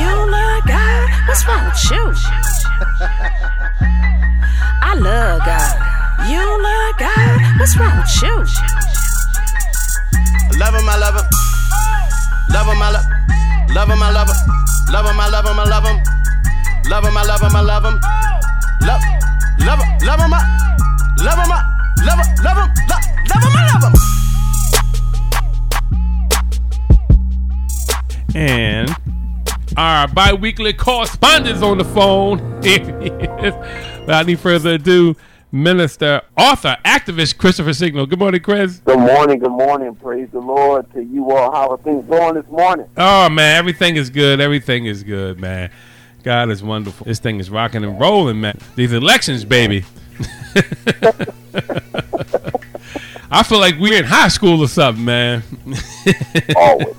You 0.00 0.08
love 0.32 0.64
God. 0.64 1.12
What's 1.28 1.44
wrong 1.44 1.60
with 1.68 1.76
you? 1.92 2.08
I 4.80 4.96
love 4.96 5.44
God. 5.44 5.76
You 6.24 6.40
love 6.40 6.96
God. 6.96 7.60
What's 7.60 7.76
wrong 7.76 8.00
with 8.00 8.08
you? 8.24 8.32
Love 10.56 10.72
him, 10.72 10.88
I 10.88 10.96
love 10.96 11.20
him. 11.20 11.28
Love 12.48 12.66
him, 12.66 12.80
I 12.80 12.90
love 12.96 13.12
Love 13.76 13.90
him, 13.90 14.02
I 14.02 14.08
love 14.08 14.28
him. 14.32 14.40
Love 14.88 15.04
him, 15.04 15.20
I 15.20 15.28
love 15.28 15.44
him, 15.44 15.60
I 15.60 15.64
love 15.68 15.84
him. 15.84 16.00
Love 16.88 17.04
him, 17.04 17.16
I 17.18 17.22
love 17.24 17.42
him, 17.42 17.56
I 17.56 17.60
love 17.60 17.84
him. 17.84 18.00
Love, 18.80 19.02
love 19.60 19.80
him, 19.80 19.88
love 20.06 20.20
him, 20.20 20.32
I 20.32 20.42
love 21.18 21.38
him, 21.38 21.52
I 21.52 21.62
love 22.04 22.18
him, 22.18 22.28
love 22.44 22.58
him, 22.58 22.68
love, 22.88 23.04
love 23.28 23.42
him, 23.42 23.52
I 23.54 23.62
love 23.72 23.84
him. 23.84 23.94
And 28.34 28.88
our 29.76 30.08
bi 30.08 30.32
weekly 30.32 30.72
correspondent 30.72 31.62
on 31.62 31.78
the 31.78 31.84
phone. 31.84 32.62
Here 32.62 32.78
he 33.00 33.08
is. 33.08 33.54
Without 34.00 34.24
any 34.24 34.34
further 34.34 34.74
ado, 34.74 35.16
minister, 35.50 36.22
author, 36.36 36.76
activist 36.84 37.38
Christopher 37.38 37.72
Signal. 37.72 38.06
Good 38.06 38.18
morning, 38.18 38.40
Chris. 38.40 38.78
Good 38.84 38.98
morning, 38.98 39.38
good 39.38 39.50
morning. 39.50 39.94
Praise 39.94 40.28
the 40.32 40.40
Lord 40.40 40.92
to 40.94 41.02
you 41.02 41.30
all. 41.30 41.50
How 41.52 41.70
are 41.70 41.78
things 41.78 42.04
going 42.06 42.34
this 42.34 42.46
morning? 42.48 42.86
Oh, 42.96 43.28
man, 43.28 43.56
everything 43.56 43.96
is 43.96 44.10
good. 44.10 44.40
Everything 44.40 44.86
is 44.86 45.02
good, 45.02 45.40
man. 45.40 45.70
God 46.28 46.50
is 46.50 46.62
wonderful. 46.62 47.06
This 47.06 47.20
thing 47.20 47.40
is 47.40 47.48
rocking 47.48 47.82
and 47.82 47.98
rolling, 47.98 48.38
man. 48.42 48.58
These 48.76 48.92
elections, 48.92 49.46
baby. 49.46 49.86
I 53.30 53.42
feel 53.42 53.58
like 53.58 53.78
we're 53.78 54.00
in 54.00 54.04
high 54.04 54.28
school 54.28 54.60
or 54.60 54.68
something, 54.68 55.06
man. 55.06 55.42
Always. 56.54 56.94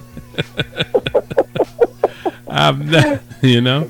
I'm 2.49 2.89
not, 2.89 3.21
you 3.43 3.61
know. 3.61 3.87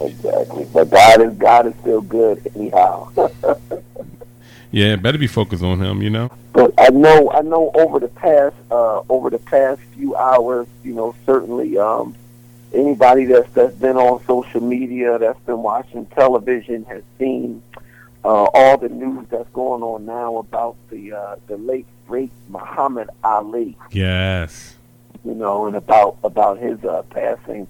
Exactly. 0.00 0.66
But 0.74 0.90
God 0.90 1.20
is 1.20 1.34
God 1.34 1.66
is 1.68 1.74
still 1.80 2.00
good 2.00 2.42
anyhow. 2.56 3.08
Yeah, 4.72 4.96
better 4.96 5.16
be 5.16 5.28
focused 5.28 5.62
on 5.62 5.80
him, 5.80 6.02
you 6.02 6.10
know. 6.10 6.28
but 6.52 6.74
I 6.76 6.90
know 6.90 7.30
I 7.30 7.40
know 7.40 7.70
over 7.74 8.00
the 8.00 8.08
past 8.08 8.56
uh 8.70 9.00
over 9.08 9.30
the 9.30 9.38
past 9.38 9.80
few 9.94 10.16
hours, 10.16 10.66
you 10.82 10.92
know, 10.92 11.14
certainly 11.24 11.78
um 11.78 12.16
anybody 12.76 13.24
that's 13.24 13.50
that's 13.52 13.74
been 13.76 13.96
on 13.96 14.24
social 14.26 14.60
media, 14.60 15.18
that's 15.18 15.40
been 15.46 15.62
watching 15.62 16.06
television 16.06 16.84
has 16.84 17.02
seen 17.18 17.62
uh 18.24 18.44
all 18.54 18.76
the 18.78 18.88
news 18.88 19.26
that's 19.30 19.48
going 19.50 19.82
on 19.82 20.04
now 20.04 20.36
about 20.38 20.76
the 20.90 21.12
uh 21.12 21.36
the 21.46 21.56
late 21.56 21.86
great 22.08 22.30
Muhammad 22.48 23.08
Ali. 23.24 23.76
Yes. 23.90 24.76
you 25.24 25.34
know, 25.34 25.66
and 25.66 25.74
about 25.76 26.18
about 26.22 26.58
his 26.58 26.82
uh, 26.84 27.02
passing. 27.10 27.66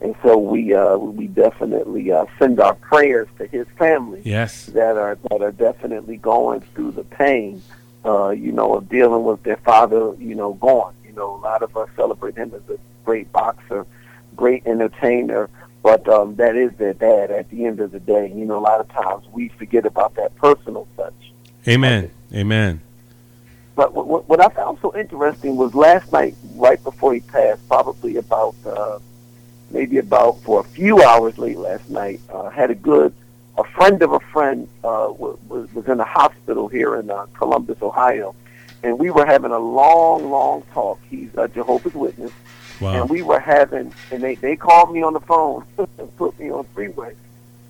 And 0.00 0.14
so 0.22 0.36
we 0.38 0.74
uh, 0.74 0.96
we 0.96 1.26
definitely 1.26 2.12
uh, 2.12 2.26
send 2.38 2.60
our 2.60 2.74
prayers 2.74 3.28
to 3.38 3.46
his 3.46 3.66
family 3.78 4.20
Yes. 4.24 4.66
that 4.66 4.96
are 4.96 5.16
that 5.30 5.42
are 5.42 5.50
definitely 5.52 6.18
going 6.18 6.60
through 6.74 6.92
the 6.92 7.02
pain, 7.04 7.62
uh, 8.04 8.28
you 8.28 8.52
know, 8.52 8.74
of 8.74 8.88
dealing 8.88 9.24
with 9.24 9.42
their 9.42 9.56
father, 9.56 10.14
you 10.18 10.34
know, 10.36 10.52
gone. 10.54 10.94
You 11.04 11.12
know, 11.14 11.34
a 11.34 11.40
lot 11.40 11.62
of 11.62 11.76
us 11.76 11.88
celebrate 11.96 12.36
him 12.36 12.52
as 12.54 12.62
a 12.76 12.78
great 13.04 13.32
boxer, 13.32 13.86
great 14.38 14.66
entertainer, 14.66 15.50
but 15.82 16.08
um, 16.08 16.36
that 16.36 16.56
is 16.56 16.72
their 16.78 16.94
dad. 16.94 17.30
At 17.30 17.50
the 17.50 17.66
end 17.66 17.80
of 17.80 17.90
the 17.90 18.00
day, 18.00 18.32
you 18.34 18.44
know, 18.46 18.56
a 18.58 18.64
lot 18.70 18.80
of 18.80 18.88
times 18.90 19.24
we 19.32 19.48
forget 19.48 19.84
about 19.84 20.14
that 20.14 20.34
personal 20.36 20.86
touch. 20.96 21.12
Amen. 21.66 22.10
Amen. 22.32 22.80
But 23.76 23.92
what, 23.94 24.06
what- 24.06 24.28
what 24.28 24.40
I 24.40 24.48
found 24.48 24.78
so 24.80 24.96
interesting 24.96 25.56
was 25.56 25.74
last 25.74 26.10
night, 26.12 26.34
right 26.54 26.82
before 26.82 27.12
he 27.14 27.20
passed, 27.20 27.66
probably 27.68 28.16
about 28.16 28.54
uh, 28.64 28.98
maybe 29.70 29.98
about 29.98 30.40
for 30.42 30.60
a 30.60 30.64
few 30.64 31.02
hours 31.02 31.36
late 31.36 31.58
last 31.58 31.90
night, 31.90 32.20
uh, 32.32 32.48
had 32.48 32.70
a 32.70 32.74
good 32.74 33.12
a 33.58 33.64
friend 33.64 34.00
of 34.02 34.12
a 34.12 34.20
friend 34.20 34.68
uh, 34.84 35.08
was, 35.10 35.36
was 35.74 35.86
in 35.88 35.98
a 35.98 36.04
hospital 36.04 36.68
here 36.68 36.94
in 36.94 37.10
uh, 37.10 37.26
Columbus, 37.34 37.78
Ohio, 37.82 38.32
and 38.84 38.96
we 39.00 39.10
were 39.10 39.26
having 39.26 39.50
a 39.50 39.58
long, 39.58 40.30
long 40.30 40.62
talk. 40.72 41.00
He's 41.10 41.30
a 41.36 41.48
Jehovah's 41.48 41.94
Witness, 41.94 42.30
Wow. 42.80 43.00
and 43.00 43.10
we 43.10 43.22
were 43.22 43.40
having, 43.40 43.92
and 44.10 44.22
they 44.22 44.36
they 44.36 44.56
called 44.56 44.92
me 44.92 45.02
on 45.02 45.12
the 45.12 45.20
phone 45.20 45.64
and 45.98 46.16
put 46.16 46.38
me 46.38 46.50
on 46.50 46.64
freeway, 46.74 47.14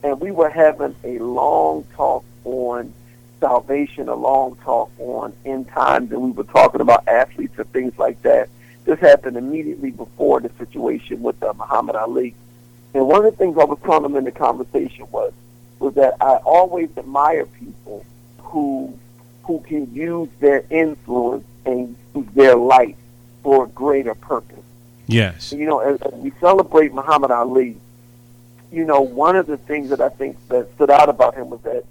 and 0.03 0.21
we 0.21 0.31
were 0.31 0.51
having 0.51 0.95
a 1.05 1.19
long 1.19 1.85
talk 1.95 2.25
on 2.45 2.93
salvation, 3.41 4.09
a 4.09 4.15
long 4.15 4.57
talk 4.57 4.91
on 4.99 5.33
end 5.45 5.69
times, 5.69 6.13
and 6.13 6.21
we 6.21 6.31
were 6.33 6.45
talking 6.45 6.81
about 6.81 7.07
athletes 7.09 7.59
and 7.59 7.71
things 7.73 7.99
like 7.99 8.21
that. 8.23 8.49
This 8.85 8.99
happened 9.01 9.37
immediately 9.37 9.91
before 9.91 10.41
the 10.41 10.51
situation 10.59 11.23
with 11.23 11.43
uh, 11.43 11.53
Muhammad 11.55 11.97
Ali, 11.97 12.35
and 12.95 13.07
one 13.07 13.25
of 13.25 13.33
the 13.33 13.37
things 13.37 13.57
I 13.59 13.65
was 13.65 13.79
telling 13.85 14.05
him 14.05 14.17
in 14.17 14.25
the 14.25 14.33
conversation 14.33 15.07
was 15.11 15.33
was 15.79 15.95
that 15.95 16.15
I 16.21 16.37
always 16.37 16.91
admire 16.97 17.47
people 17.47 18.05
who 18.39 18.99
who 19.45 19.61
can 19.61 19.95
use 19.95 20.29
their 20.41 20.65
influence 20.69 21.47
and 21.65 21.97
their 22.35 22.57
light 22.57 22.97
for 23.43 23.65
a 23.65 23.69
greater 23.69 24.15
purpose. 24.15 24.63
Yes. 25.09 25.53
You 25.53 25.67
know, 25.67 25.81
as, 25.81 26.01
as 26.03 26.15
we 26.15 26.31
celebrate 26.41 26.93
Muhammad 26.93 27.31
Ali, 27.31 27.77
you 28.71 28.85
know, 28.85 29.01
one 29.01 29.35
of 29.35 29.47
the 29.47 29.57
things 29.57 29.91
that 29.91 30.01
I 30.01 30.11
think 30.11 30.37
that 30.49 30.73
stood 30.75 30.91
out 30.91 31.09
about 31.09 31.35
him 31.35 31.51
was 31.51 31.61
that 31.63 31.85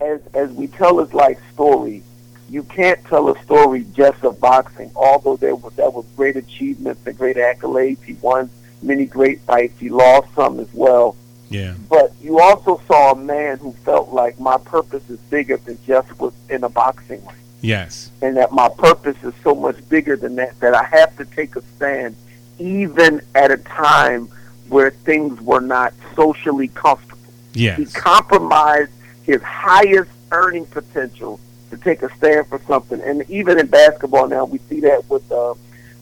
as 0.00 0.20
as 0.34 0.52
we 0.52 0.66
tell 0.66 0.98
his 0.98 1.14
life 1.14 1.38
story, 1.52 2.02
you 2.50 2.62
can't 2.64 3.02
tell 3.06 3.30
a 3.30 3.42
story 3.42 3.86
just 3.94 4.22
of 4.24 4.40
boxing. 4.40 4.90
Although 4.94 5.36
there 5.36 5.54
was 5.54 5.72
that 5.74 5.92
was 5.92 6.04
great 6.16 6.36
achievements 6.36 7.06
and 7.06 7.16
great 7.16 7.36
accolades, 7.36 8.02
he 8.02 8.14
won 8.14 8.50
many 8.82 9.06
great 9.06 9.40
fights. 9.40 9.78
He 9.80 9.88
lost 9.88 10.34
some 10.34 10.60
as 10.60 10.72
well. 10.74 11.16
Yeah. 11.48 11.74
But 11.88 12.12
you 12.20 12.40
also 12.40 12.80
saw 12.88 13.12
a 13.12 13.16
man 13.16 13.58
who 13.58 13.72
felt 13.84 14.10
like 14.10 14.40
my 14.40 14.58
purpose 14.58 15.08
is 15.08 15.18
bigger 15.30 15.56
than 15.56 15.78
just 15.86 16.08
in 16.50 16.64
a 16.64 16.68
boxing 16.68 17.24
ring 17.24 17.36
Yes. 17.60 18.10
and 18.20 18.36
that 18.36 18.52
my 18.52 18.68
purpose 18.68 19.16
is 19.22 19.32
so 19.42 19.54
much 19.54 19.88
bigger 19.88 20.16
than 20.16 20.34
that 20.36 20.58
that 20.60 20.74
I 20.74 20.84
have 20.84 21.16
to 21.16 21.24
take 21.24 21.56
a 21.56 21.62
stand 21.76 22.16
even 22.58 23.20
at 23.34 23.50
a 23.50 23.56
time 23.58 24.28
where 24.68 24.90
things 24.90 25.40
were 25.40 25.60
not 25.60 25.92
socially 26.16 26.68
comfortable. 26.68 27.18
He 27.52 27.84
compromised 27.86 28.90
his 29.24 29.40
highest 29.42 30.10
earning 30.32 30.66
potential 30.66 31.38
to 31.70 31.76
take 31.76 32.02
a 32.02 32.14
stand 32.16 32.46
for 32.48 32.60
something. 32.66 33.00
And 33.00 33.28
even 33.30 33.58
in 33.58 33.66
basketball 33.66 34.28
now, 34.28 34.44
we 34.44 34.58
see 34.68 34.80
that 34.80 35.08
with 35.08 35.30
uh, 35.30 35.54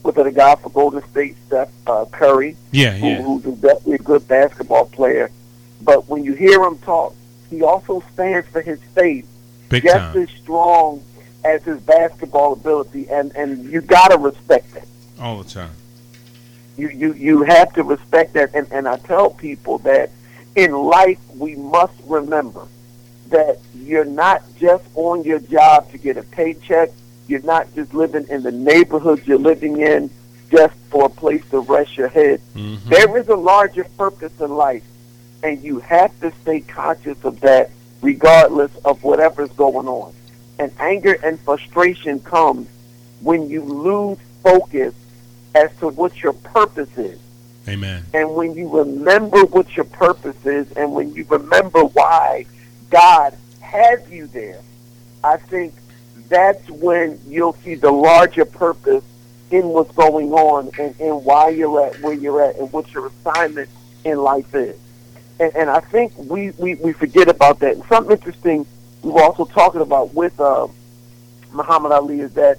with 0.03 0.15
the 0.15 0.31
guy 0.31 0.55
for 0.55 0.69
Golden 0.69 1.01
State, 1.11 1.35
Steph 1.47 1.69
uh, 1.87 2.05
Curry, 2.11 2.57
Yeah. 2.71 2.91
who, 2.91 3.07
Yeah. 3.07 3.21
who's 3.21 3.43
definitely 3.59 3.93
a 3.95 3.97
good 3.99 4.27
basketball 4.27 4.85
player. 4.87 5.29
But 5.81 6.09
when 6.09 6.23
you 6.23 6.33
hear 6.33 6.61
him 6.63 6.77
talk, 6.79 7.15
he 7.49 7.61
also 7.63 8.03
stands 8.13 8.47
for 8.49 8.61
his 8.61 8.79
faith 8.95 9.25
Big 9.69 9.83
just 9.83 9.95
time. 9.95 10.17
as 10.23 10.29
strong 10.31 11.01
as 11.45 11.63
his 11.63 11.79
basketball 11.81 12.53
ability, 12.53 13.09
and 13.09 13.33
and 13.35 13.65
you 13.71 13.81
gotta 13.81 14.17
respect 14.17 14.73
that. 14.73 14.87
All 15.19 15.41
the 15.43 15.49
time. 15.49 15.71
You 16.77 16.89
you 16.89 17.13
you 17.13 17.43
have 17.43 17.73
to 17.73 17.83
respect 17.83 18.33
that, 18.33 18.53
and 18.55 18.67
and 18.71 18.87
I 18.87 18.97
tell 18.97 19.29
people 19.29 19.77
that 19.79 20.09
in 20.55 20.71
life 20.73 21.19
we 21.37 21.55
must 21.55 21.93
remember 22.07 22.67
that 23.29 23.59
you're 23.75 24.05
not 24.05 24.43
just 24.59 24.83
on 24.95 25.23
your 25.23 25.39
job 25.39 25.91
to 25.91 25.97
get 25.97 26.17
a 26.17 26.23
paycheck. 26.23 26.89
You're 27.27 27.41
not 27.41 27.73
just 27.73 27.93
living 27.93 28.27
in 28.29 28.43
the 28.43 28.51
neighborhood 28.51 29.23
you're 29.25 29.39
living 29.39 29.79
in 29.79 30.09
just 30.51 30.75
for 30.89 31.05
a 31.05 31.09
place 31.09 31.43
to 31.51 31.59
rest 31.61 31.97
your 31.97 32.09
head. 32.09 32.41
Mhm. 32.55 32.83
There 32.85 33.17
is 33.17 33.27
a 33.29 33.35
larger 33.35 33.85
purpose 33.97 34.33
in 34.39 34.55
life, 34.55 34.83
and 35.41 35.63
you 35.63 35.79
have 35.79 36.11
to 36.21 36.31
stay 36.41 36.59
conscious 36.61 37.17
of 37.23 37.39
that 37.41 37.69
regardless 38.01 38.71
of 38.83 39.03
whatever's 39.03 39.51
going 39.51 39.87
on. 39.87 40.11
And 40.59 40.71
anger 40.79 41.17
and 41.23 41.39
frustration 41.39 42.19
comes 42.19 42.67
when 43.21 43.49
you 43.49 43.63
lose 43.63 44.17
focus 44.43 44.93
as 45.55 45.75
to 45.77 45.89
what 45.89 46.21
your 46.21 46.33
purpose 46.33 46.97
is. 46.97 47.19
Amen. 47.67 48.03
And 48.13 48.35
when 48.35 48.55
you 48.55 48.69
remember 48.69 49.45
what 49.45 49.75
your 49.75 49.85
purpose 49.85 50.45
is, 50.45 50.71
and 50.73 50.93
when 50.93 51.13
you 51.13 51.25
remember 51.29 51.85
why 51.85 52.45
God 52.89 53.37
has 53.61 54.07
you 54.09 54.27
there, 54.27 54.59
I 55.23 55.37
think 55.37 55.73
that's 56.27 56.69
when 56.69 57.19
you'll 57.27 57.53
see 57.53 57.75
the 57.75 57.91
larger 57.91 58.45
purpose 58.45 59.03
in 59.51 59.67
what's 59.69 59.93
going 59.95 60.31
on 60.33 60.71
and, 60.79 60.99
and 60.99 61.23
why 61.23 61.49
you're 61.49 61.85
at 61.85 62.01
where 62.01 62.13
you're 62.13 62.41
at 62.41 62.55
and 62.55 62.71
what 62.73 62.91
your 62.93 63.07
assignment 63.07 63.69
in 64.03 64.17
life 64.17 64.53
is. 64.55 64.77
And, 65.39 65.55
and 65.55 65.69
I 65.69 65.79
think 65.79 66.13
we, 66.17 66.51
we, 66.51 66.75
we 66.75 66.91
forget 66.91 67.27
about 67.27 67.59
that. 67.59 67.75
And 67.75 67.83
something 67.85 68.11
interesting 68.11 68.65
we 69.03 69.11
were 69.11 69.21
also 69.21 69.45
talking 69.45 69.81
about 69.81 70.13
with 70.13 70.39
uh, 70.39 70.67
Muhammad 71.51 71.91
Ali 71.91 72.21
is 72.21 72.33
that 72.33 72.57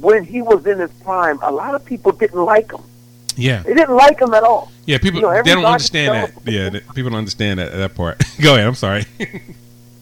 when 0.00 0.24
he 0.24 0.42
was 0.42 0.66
in 0.66 0.78
his 0.78 0.90
prime, 1.02 1.38
a 1.42 1.50
lot 1.50 1.74
of 1.74 1.84
people 1.84 2.12
didn't 2.12 2.42
like 2.44 2.72
him. 2.72 2.82
Yeah. 3.36 3.62
They 3.62 3.74
didn't 3.74 3.96
like 3.96 4.20
him 4.20 4.32
at 4.34 4.42
all. 4.42 4.70
Yeah. 4.86 4.98
People 4.98 5.20
You 5.20 5.26
know, 5.26 5.42
they 5.42 5.54
don't 5.54 5.64
understand 5.64 6.32
that. 6.44 6.52
Yeah. 6.52 6.70
People 6.94 7.10
don't 7.10 7.18
understand 7.18 7.58
that 7.58 7.72
that 7.72 7.94
part. 7.94 8.22
Go 8.42 8.54
ahead. 8.54 8.66
I'm 8.66 8.74
sorry. 8.74 9.04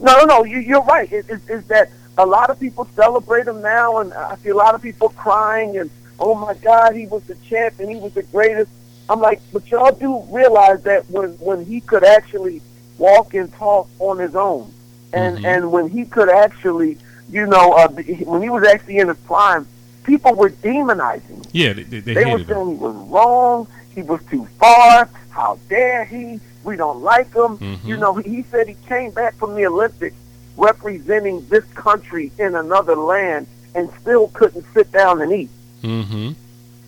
No, 0.01 0.19
no, 0.19 0.25
no. 0.25 0.45
You, 0.45 0.59
you're 0.59 0.83
right. 0.83 1.11
It, 1.13 1.31
it, 1.31 1.41
it's 1.49 1.69
that 1.69 1.89
a 2.19 2.27
lot 2.27 2.51
of 2.51 2.59
people 2.59 2.89
celebrate 2.97 3.47
him 3.47 3.63
now, 3.63 3.99
and 3.99 4.13
I 4.13 4.35
see 4.43 4.49
a 4.49 4.57
lot 4.57 4.75
of 4.75 4.83
people 4.83 5.11
crying 5.11 5.79
and, 5.79 5.91
oh 6.19 6.35
my 6.35 6.55
God, 6.55 6.97
he 6.97 7.07
was 7.07 7.23
the 7.25 7.37
champ 7.49 7.79
and 7.79 7.89
he 7.89 7.95
was 7.95 8.13
the 8.13 8.25
greatest. 8.25 8.69
I'm 9.09 9.21
like, 9.21 9.41
but 9.53 9.71
y'all 9.71 9.95
do 9.95 10.21
realize 10.29 10.83
that 10.83 11.09
when 11.09 11.31
when 11.39 11.65
he 11.65 11.81
could 11.83 12.03
actually 12.03 12.63
walk 12.99 13.35
and 13.35 13.53
talk 13.55 13.89
on 14.01 14.19
his 14.19 14.35
own, 14.35 14.73
and 15.13 15.39
Mhm. 15.39 15.45
and 15.45 15.71
when 15.71 15.89
he 15.89 16.05
could 16.05 16.29
actually, 16.29 16.99
you 17.31 17.47
know, 17.47 17.73
uh, 17.75 17.87
when 17.89 18.43
he 18.43 18.51
was 18.51 18.65
actually 18.65 18.99
in 18.99 19.07
his 19.07 19.17
prime, 19.19 19.69
people 20.05 20.35
were 20.35 20.51
demonizing 20.51 21.29
him. 21.29 21.43
yeah. 21.53 21.73
They, 21.73 21.83
they, 21.85 22.01
they 22.01 22.15
They 22.15 22.25
were 22.25 22.39
hated 22.39 22.49
him. 22.49 22.55
saying 22.57 22.69
he 22.71 22.75
was 22.83 22.95
wrong. 23.09 23.67
He 23.95 24.03
was 24.03 24.21
too 24.31 24.47
far. 24.59 25.09
How 25.31 25.59
dare 25.69 26.05
he? 26.05 26.41
We 26.65 26.77
don't 26.77 27.03
like 27.03 27.27
him. 27.35 27.59
Mhm. 27.59 27.85
You 27.85 27.97
know, 27.97 28.15
he 28.15 28.43
said 28.45 28.69
he 28.69 28.77
came 28.87 29.11
back 29.11 29.35
from 29.37 29.55
the 29.55 29.67
Olympics 29.67 30.17
representing 30.57 31.45
this 31.49 31.65
country 31.75 32.31
in 32.39 32.55
another 32.55 32.95
land 32.97 33.47
and 33.75 33.89
still 34.01 34.29
couldn't 34.29 34.65
sit 34.75 34.93
down 34.93 35.21
and 35.23 35.33
eat. 35.33 35.51
Mm-hmm. 35.83 36.33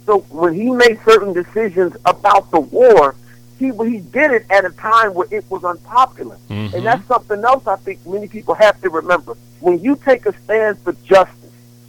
So 0.07 0.21
when 0.31 0.55
he 0.55 0.71
made 0.71 1.01
certain 1.05 1.33
decisions 1.33 1.97
about 2.05 2.51
the 2.51 2.61
war, 2.61 3.15
he 3.59 3.71
he 3.71 3.99
did 3.99 4.31
it 4.33 4.47
at 4.51 4.65
a 4.65 4.71
time 4.71 5.15
where 5.15 5.27
it 5.31 5.45
was 5.51 5.65
unpopular. 5.65 6.37
Mhm. 6.51 6.75
And 6.75 6.87
that's 6.87 7.07
something 7.07 7.43
else 7.45 7.67
I 7.67 7.77
think 7.77 8.05
many 8.07 8.29
people 8.29 8.55
have 8.55 8.81
to 8.83 8.91
remember. 8.91 9.35
When 9.61 9.79
you 9.81 9.97
take 9.97 10.27
a 10.27 10.35
stand 10.45 10.79
for 10.81 10.93
justice, 11.05 11.44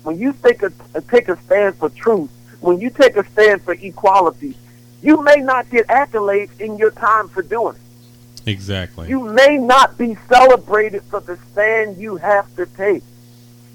when 0.06 0.20
you 0.20 0.34
take 0.34 0.62
a 0.62 0.72
take 1.10 1.28
a 1.30 1.38
stand 1.44 1.76
for 1.76 1.90
truth, 1.90 2.30
when 2.62 2.80
you 2.80 2.90
take 2.90 3.18
a 3.18 3.26
stand 3.32 3.64
for 3.64 3.74
equality, 3.74 4.56
you 5.02 5.22
may 5.24 5.38
not 5.38 5.70
get 5.70 5.88
accolades 5.88 6.60
in 6.60 6.78
your 6.78 6.92
time 6.92 7.28
for 7.28 7.42
doing 7.42 7.76
it. 7.76 7.82
Exactly. 8.48 9.10
You 9.10 9.24
may 9.24 9.58
not 9.58 9.98
be 9.98 10.16
celebrated 10.30 11.02
for 11.04 11.20
the 11.20 11.38
stand 11.52 11.98
you 11.98 12.18
have 12.18 12.56
to 12.56 12.68
take. 12.68 13.04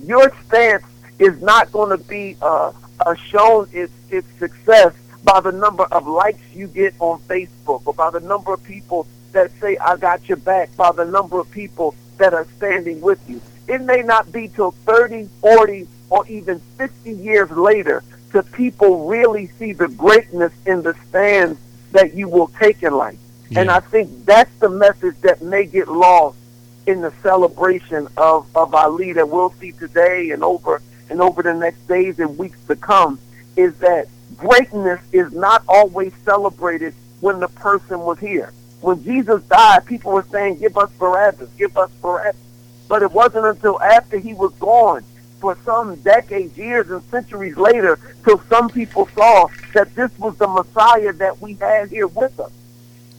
Your 0.05 0.33
stance 0.47 0.85
is 1.19 1.43
not 1.43 1.73
going 1.73 1.91
to 1.91 2.03
be 2.05 2.37
uh, 2.41 2.73
uh, 3.05 3.15
shown 3.15 3.69
its 3.73 3.93
its 4.11 4.29
success 4.39 4.95
by 5.25 5.41
the 5.41 5.53
number 5.53 5.85
of 5.85 6.07
likes 6.07 6.41
you 6.55 6.69
get 6.69 6.95
on 7.01 7.19
Facebook 7.23 7.83
or 7.85 7.95
by 7.95 8.11
the 8.11 8.21
number 8.21 8.53
of 8.53 8.63
people 8.63 9.07
that 9.33 9.51
say 9.61 9.77
I 9.79 9.97
got 9.97 10.29
your 10.29 10.39
back, 10.39 10.75
by 10.77 10.93
the 10.93 11.05
number 11.05 11.41
of 11.41 11.51
people 11.51 11.95
that 12.19 12.35
are 12.35 12.47
standing 12.57 13.01
with 13.01 13.21
you. 13.29 13.41
It 13.69 13.83
may 13.83 14.03
not 14.03 14.33
be 14.33 14.49
till 14.49 14.73
30, 14.73 15.29
40, 15.41 15.87
or 16.11 16.27
even 16.27 16.61
50 16.77 17.13
years 17.13 17.51
later 17.51 18.03
till 18.31 18.43
people 18.43 19.09
really 19.09 19.47
see 19.59 19.73
the 19.73 19.89
greatness 19.89 20.53
in 20.67 20.83
the 20.83 20.95
stands 21.09 21.59
that 21.93 22.15
you 22.15 22.29
will 22.29 22.49
take 22.49 22.83
in 22.83 22.93
life. 22.93 23.19
And 23.57 23.71
I 23.71 23.81
think 23.81 24.27
that's 24.27 24.53
the 24.61 24.69
message 24.69 25.17
that 25.23 25.43
may 25.43 25.67
get 25.67 25.89
lost 25.89 26.39
in 26.87 27.01
the 27.01 27.13
celebration 27.23 28.07
of, 28.17 28.47
of 28.57 28.75
Ali 28.75 29.13
that 29.13 29.29
we'll 29.29 29.53
see 29.61 29.73
today 29.73 30.31
and 30.31 30.45
over 30.45 30.81
and 31.09 31.21
over 31.21 31.43
the 31.43 31.55
next 31.55 31.87
days 31.89 32.21
and 32.21 32.39
weeks 32.39 32.59
to 32.69 32.77
come 32.77 33.19
is 33.57 33.77
that 33.79 34.07
greatness 34.37 35.01
is 35.13 35.33
not 35.33 35.65
always 35.69 36.13
celebrated 36.25 36.95
when 37.21 37.41
the 37.41 37.49
person 37.49 37.99
was 38.01 38.19
here. 38.21 38.53
When 38.81 39.03
Jesus 39.03 39.43
died, 39.45 39.85
people 39.85 40.13
were 40.13 40.27
saying, 40.31 40.59
give 40.59 40.79
us 40.79 40.91
Barabbas, 40.93 41.51
give 41.59 41.77
us 41.77 41.91
Barabbas. 42.01 42.41
But 42.89 43.03
it 43.03 43.13
wasn't 43.13 43.47
until 43.47 43.81
after 43.81 44.19
he 44.19 44.33
was 44.33 44.53
gone 44.55 45.05
for 45.41 45.57
some 45.65 45.97
decades, 45.97 46.57
years, 46.57 46.91
and 46.91 47.03
centuries 47.05 47.57
later 47.57 47.99
till 48.25 48.39
some 48.49 48.69
people 48.69 49.09
saw 49.15 49.49
that 49.75 49.95
this 49.95 50.17
was 50.19 50.37
the 50.37 50.47
Messiah 50.47 51.13
that 51.15 51.41
we 51.41 51.55
had 51.55 51.89
here 51.89 52.07
with 52.07 52.39
us. 52.39 52.53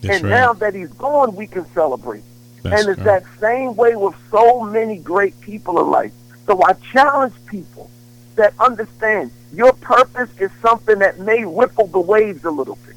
That's 0.01 0.15
and 0.17 0.23
right. 0.25 0.29
now 0.29 0.53
that 0.53 0.75
he's 0.75 0.93
gone, 0.93 1.35
we 1.35 1.47
can 1.47 1.65
celebrate. 1.73 2.23
That's 2.63 2.81
and 2.81 2.91
it's 2.91 3.01
right. 3.01 3.23
that 3.23 3.39
same 3.39 3.75
way 3.75 3.95
with 3.95 4.15
so 4.29 4.61
many 4.61 4.97
great 4.97 5.39
people 5.41 5.79
in 5.81 5.89
life. 5.89 6.13
So 6.45 6.61
I 6.63 6.73
challenge 6.73 7.33
people 7.47 7.89
that 8.35 8.53
understand 8.59 9.31
your 9.53 9.73
purpose 9.73 10.29
is 10.39 10.51
something 10.61 10.99
that 10.99 11.19
may 11.19 11.43
ripple 11.43 11.87
the 11.87 11.99
waves 11.99 12.45
a 12.45 12.51
little 12.51 12.77
bit. 12.85 12.95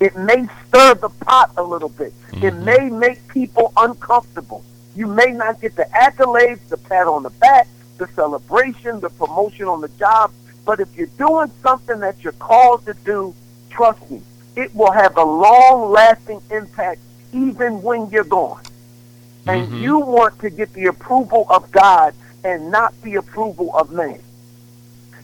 It 0.00 0.16
may 0.16 0.46
stir 0.68 0.94
the 0.94 1.08
pot 1.08 1.52
a 1.56 1.62
little 1.62 1.88
bit. 1.88 2.12
It 2.34 2.54
Mhm. 2.54 2.62
may 2.64 2.90
make 2.90 3.26
people 3.28 3.72
uncomfortable. 3.76 4.62
You 4.94 5.06
may 5.06 5.32
not 5.32 5.60
get 5.60 5.74
the 5.74 5.86
accolades, 5.94 6.60
the 6.68 6.76
pat 6.76 7.06
on 7.06 7.24
the 7.24 7.30
back, 7.30 7.66
the 7.98 8.08
celebration, 8.08 9.00
the 9.00 9.10
promotion 9.10 9.66
on 9.66 9.80
the 9.80 9.88
job. 9.88 10.32
But 10.64 10.80
if 10.80 10.94
you're 10.96 11.06
doing 11.18 11.50
something 11.62 12.00
that 12.00 12.22
you're 12.22 12.32
called 12.34 12.84
to 12.86 12.94
do, 13.04 13.34
trust 13.70 14.10
me, 14.10 14.22
it 14.56 14.74
will 14.74 14.92
have 14.92 15.16
a 15.16 15.24
long 15.24 15.90
lasting 15.90 16.40
impact 16.50 17.00
even 17.32 17.82
when 17.82 18.08
you're 18.10 18.24
gone. 18.24 18.60
And 19.46 19.68
Mhm. 19.68 19.80
you 19.80 19.98
want 19.98 20.38
to 20.40 20.50
get 20.50 20.72
the 20.74 20.86
approval 20.86 21.46
of 21.48 21.70
God 21.70 22.14
and 22.44 22.70
not 22.70 22.94
the 23.02 23.16
approval 23.16 23.74
of 23.76 23.90
man. 23.92 24.20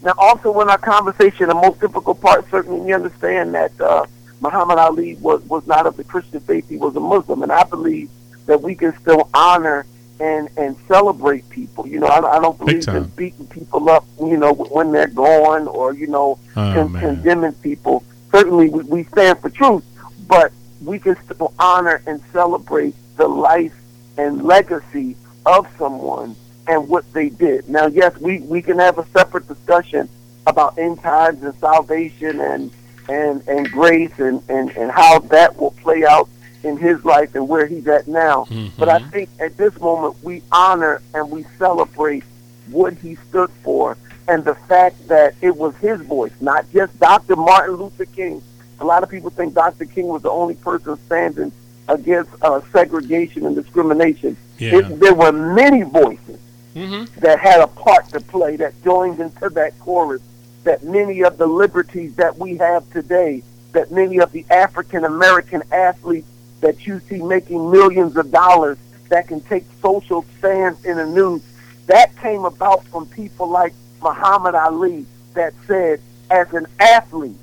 Now, 0.02 0.12
also 0.18 0.60
in 0.60 0.68
our 0.68 0.78
conversation, 0.78 1.48
the 1.48 1.54
most 1.54 1.80
difficult 1.80 2.20
part, 2.20 2.50
certainly 2.50 2.80
we 2.80 2.92
understand 2.92 3.54
that 3.54 3.72
uh, 3.80 4.04
Muhammad 4.40 4.78
Ali 4.78 5.16
was, 5.16 5.42
was 5.44 5.66
not 5.66 5.86
of 5.86 5.96
the 5.96 6.04
Christian 6.04 6.40
faith, 6.40 6.68
he 6.68 6.76
was 6.76 6.94
a 6.96 7.00
Muslim. 7.00 7.42
And 7.42 7.50
I 7.52 7.64
believe 7.64 8.10
that 8.46 8.60
we 8.60 8.74
can 8.74 8.96
still 9.00 9.28
honor 9.32 9.86
and, 10.20 10.48
and 10.56 10.76
celebrate 10.88 11.48
people. 11.50 11.86
You 11.86 12.00
know, 12.00 12.06
I, 12.06 12.36
I 12.36 12.40
don't 12.40 12.58
believe 12.58 12.86
in 12.88 13.04
beating 13.16 13.46
people 13.48 13.88
up, 13.90 14.04
you 14.20 14.36
know, 14.36 14.52
when 14.54 14.92
they're 14.92 15.06
gone 15.08 15.66
or, 15.68 15.92
you 15.92 16.06
know, 16.06 16.38
Oh, 16.56 16.72
con- 16.72 16.92
condemning 17.00 17.52
people. 17.54 18.04
Certainly 18.30 18.68
we, 18.70 18.82
we 18.84 19.04
stand 19.04 19.38
for 19.40 19.50
truth, 19.50 19.84
but 20.28 20.52
we 20.82 20.98
can 20.98 21.16
still 21.24 21.52
honor 21.58 22.02
and 22.06 22.20
celebrate 22.32 22.94
the 23.16 23.26
life 23.28 23.74
and 24.16 24.44
legacy 24.44 25.16
of 25.46 25.66
someone 25.78 26.36
and 26.66 26.88
what 26.88 27.10
they 27.12 27.28
did. 27.28 27.68
Now, 27.68 27.86
yes, 27.86 28.16
we, 28.18 28.40
we 28.40 28.62
can 28.62 28.78
have 28.78 28.98
a 28.98 29.06
separate 29.08 29.46
discussion 29.48 30.08
about 30.46 30.78
end 30.78 31.00
times 31.00 31.42
and 31.42 31.54
salvation 31.58 32.40
and 32.40 32.70
and, 33.06 33.46
and 33.48 33.70
grace 33.70 34.18
and, 34.18 34.42
and, 34.48 34.70
and 34.78 34.90
how 34.90 35.18
that 35.18 35.54
will 35.58 35.72
play 35.72 36.06
out 36.06 36.26
in 36.64 36.76
his 36.76 37.04
life 37.04 37.34
and 37.34 37.48
where 37.48 37.66
he's 37.66 37.86
at 37.86 38.08
now. 38.08 38.46
But 38.78 38.88
I 38.88 38.98
think 39.00 39.28
at 39.38 39.56
this 39.56 39.78
moment 39.80 40.16
we 40.22 40.42
honor 40.50 41.02
and 41.14 41.30
we 41.30 41.44
celebrate 41.58 42.24
what 42.70 42.94
he 42.94 43.16
stood 43.28 43.50
for 43.62 43.96
and 44.26 44.44
the 44.44 44.54
fact 44.54 45.08
that 45.08 45.34
it 45.42 45.54
was 45.56 45.76
his 45.76 46.00
voice, 46.00 46.32
not 46.40 46.64
just 46.72 46.98
Dr. 46.98 47.36
Martin 47.36 47.76
Luther 47.76 48.06
King. 48.06 48.42
A 48.80 48.84
lot 48.84 49.02
of 49.02 49.10
people 49.10 49.30
think 49.30 49.54
Dr. 49.54 49.84
King 49.84 50.06
was 50.06 50.22
the 50.22 50.30
only 50.30 50.54
person 50.54 50.96
standing 51.06 51.52
against 51.88 52.30
uh, 52.42 52.60
segregation 52.72 53.44
and 53.46 53.54
discrimination. 53.54 54.36
Yeah. 54.58 54.76
It, 54.78 55.00
there 55.00 55.14
were 55.14 55.32
many 55.32 55.82
voices 55.82 56.40
Mm-hmm. 56.74 57.20
that 57.20 57.38
had 57.38 57.60
a 57.60 57.68
part 57.68 58.08
to 58.08 58.18
play 58.18 58.56
that 58.56 58.82
joined 58.82 59.20
into 59.20 59.48
that 59.50 59.78
chorus 59.78 60.20
that 60.64 60.82
many 60.82 61.22
of 61.22 61.38
the 61.38 61.46
liberties 61.46 62.16
that 62.16 62.36
we 62.36 62.56
have 62.56 62.90
today 62.90 63.44
that 63.70 63.92
many 63.92 64.18
of 64.18 64.32
the 64.32 64.44
African 64.50 65.04
American 65.04 65.62
athletes 65.70 66.26
that 66.64 66.86
you 66.86 67.00
see 67.08 67.22
making 67.22 67.70
millions 67.70 68.16
of 68.16 68.30
dollars 68.30 68.78
that 69.10 69.28
can 69.28 69.40
take 69.42 69.64
social 69.80 70.24
stands 70.38 70.84
in 70.84 70.96
the 70.96 71.06
news 71.06 71.42
that 71.86 72.16
came 72.16 72.44
about 72.44 72.84
from 72.86 73.06
people 73.06 73.46
like 73.48 73.72
Muhammad 74.02 74.54
Ali 74.54 75.06
that 75.34 75.52
said 75.66 76.00
as 76.30 76.52
an 76.54 76.66
athlete 76.80 77.36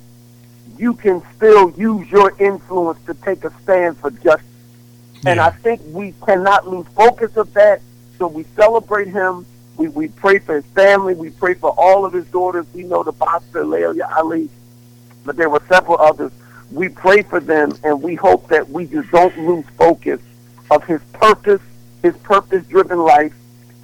you 0.76 0.94
can 0.94 1.22
still 1.36 1.70
use 1.70 2.10
your 2.10 2.34
influence 2.40 2.98
to 3.06 3.14
take 3.14 3.44
a 3.44 3.52
stand 3.62 3.96
for 3.96 4.10
justice 4.10 4.46
and 5.24 5.38
I 5.38 5.50
think 5.50 5.80
we 5.86 6.14
cannot 6.24 6.66
lose 6.66 6.86
focus 6.96 7.36
of 7.36 7.52
that. 7.54 7.80
So 8.18 8.26
we 8.26 8.44
celebrate 8.56 9.08
him. 9.08 9.46
We, 9.76 9.88
we 9.88 10.08
pray 10.08 10.38
for 10.38 10.56
his 10.56 10.64
family. 10.66 11.14
We 11.14 11.30
pray 11.30 11.54
for 11.54 11.70
all 11.70 12.04
of 12.04 12.12
his 12.12 12.26
daughters. 12.26 12.66
We 12.74 12.82
know 12.82 13.02
the 13.02 13.12
boxer, 13.12 13.64
Laila 13.64 13.94
Ali, 14.16 14.50
but 15.24 15.36
there 15.36 15.48
were 15.48 15.62
several 15.68 15.98
others. 16.00 16.32
We 16.72 16.88
pray 16.88 17.22
for 17.22 17.38
them, 17.40 17.72
and 17.84 18.02
we 18.02 18.14
hope 18.14 18.48
that 18.48 18.68
we 18.70 18.86
just 18.86 19.10
don't 19.10 19.36
lose 19.38 19.64
focus 19.76 20.20
of 20.70 20.84
his 20.84 21.02
purpose, 21.12 21.60
his 22.02 22.16
purpose-driven 22.18 22.98
life, 22.98 23.34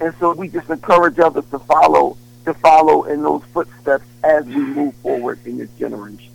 and 0.01 0.13
so 0.19 0.33
we 0.33 0.47
just 0.47 0.69
encourage 0.69 1.19
others 1.19 1.45
to 1.51 1.59
follow, 1.59 2.17
to 2.45 2.53
follow 2.55 3.03
in 3.03 3.21
those 3.21 3.43
footsteps 3.53 4.05
as 4.23 4.45
we 4.45 4.55
move 4.55 4.95
forward 4.95 5.39
in 5.45 5.57
this 5.57 5.69
generation. 5.77 6.31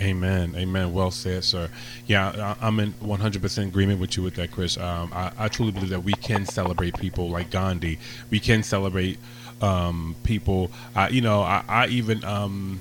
Amen. 0.00 0.54
Amen. 0.56 0.92
Well 0.92 1.12
said, 1.12 1.44
sir. 1.44 1.70
Yeah, 2.06 2.56
I- 2.60 2.66
I'm 2.66 2.80
in 2.80 2.92
100% 2.94 3.68
agreement 3.68 4.00
with 4.00 4.16
you 4.16 4.24
with 4.24 4.34
that, 4.34 4.50
Chris. 4.50 4.76
Um, 4.76 5.10
I, 5.14 5.30
I 5.38 5.48
truly 5.48 5.70
believe 5.72 5.90
that 5.90 6.02
we 6.02 6.12
can 6.14 6.44
celebrate 6.46 6.98
people 6.98 7.30
like 7.30 7.50
Gandhi. 7.50 7.98
We 8.28 8.40
can 8.40 8.62
celebrate 8.64 9.18
um, 9.62 10.16
people. 10.24 10.70
I, 10.96 11.08
you 11.10 11.20
know, 11.20 11.42
I, 11.42 11.62
I 11.68 11.86
even. 11.86 12.24
Um, 12.24 12.80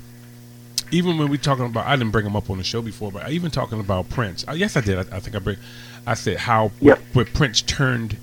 even 0.94 1.18
when 1.18 1.30
we 1.30 1.38
talking 1.38 1.66
about, 1.66 1.88
I 1.88 1.96
didn't 1.96 2.12
bring 2.12 2.26
him 2.26 2.36
up 2.36 2.50
on 2.50 2.58
the 2.58 2.64
show 2.64 2.82
before, 2.82 3.12
but 3.12 3.24
I 3.24 3.30
even 3.32 3.52
talking 3.52 3.80
about 3.80 4.10
Prince. 4.10 4.46
Yes, 4.54 4.78
I 4.78 4.82
did. 4.82 4.98
I, 4.98 5.18
I 5.18 5.20
think 5.20 5.36
I 5.36 5.40
bring. 5.40 5.58
I 6.06 6.14
said 6.14 6.38
how 6.38 6.72
Yep. 6.82 7.00
what 7.14 7.34
Prince 7.34 7.62
turned 7.62 8.18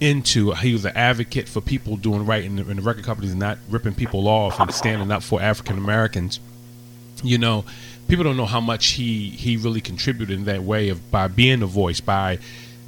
into. 0.00 0.52
He 0.52 0.72
was 0.72 0.84
an 0.84 0.96
advocate 0.96 1.48
for 1.48 1.60
people 1.60 1.96
doing 1.96 2.26
right 2.26 2.44
in 2.44 2.56
the, 2.56 2.70
in 2.70 2.76
the 2.76 2.82
record 2.82 3.04
companies, 3.04 3.34
not 3.34 3.58
ripping 3.68 3.94
people 3.94 4.28
off 4.28 4.58
and 4.60 4.72
standing 4.72 5.10
up 5.10 5.22
for 5.22 5.40
African 5.40 5.78
Americans 5.78 6.40
you 7.22 7.38
know, 7.38 7.64
people 8.08 8.24
don't 8.24 8.36
know 8.36 8.46
how 8.46 8.60
much 8.60 8.86
he 8.88 9.30
he 9.30 9.56
really 9.56 9.80
contributed 9.80 10.36
in 10.36 10.44
that 10.44 10.62
way 10.62 10.88
of 10.88 11.10
by 11.10 11.28
being 11.28 11.62
a 11.62 11.66
voice, 11.66 12.00
by 12.00 12.38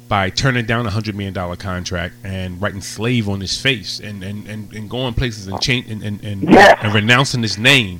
by 0.07 0.29
turning 0.29 0.65
down 0.65 0.85
a 0.85 0.89
hundred 0.91 1.15
million 1.15 1.33
dollar 1.33 1.55
contract 1.55 2.13
and 2.23 2.61
writing 2.61 2.81
slave 2.81 3.27
on 3.27 3.41
his 3.41 3.59
face 3.59 3.99
and 3.99 4.23
and, 4.23 4.47
and, 4.47 4.71
and 4.73 4.89
going 4.89 5.13
places 5.15 5.47
and 5.47 5.59
change 5.61 5.89
and 5.89 6.03
and, 6.03 6.23
and, 6.23 6.43
Yeah. 6.43 6.77
and 6.81 6.93
renouncing 6.93 7.41
his 7.41 7.57
name. 7.57 7.99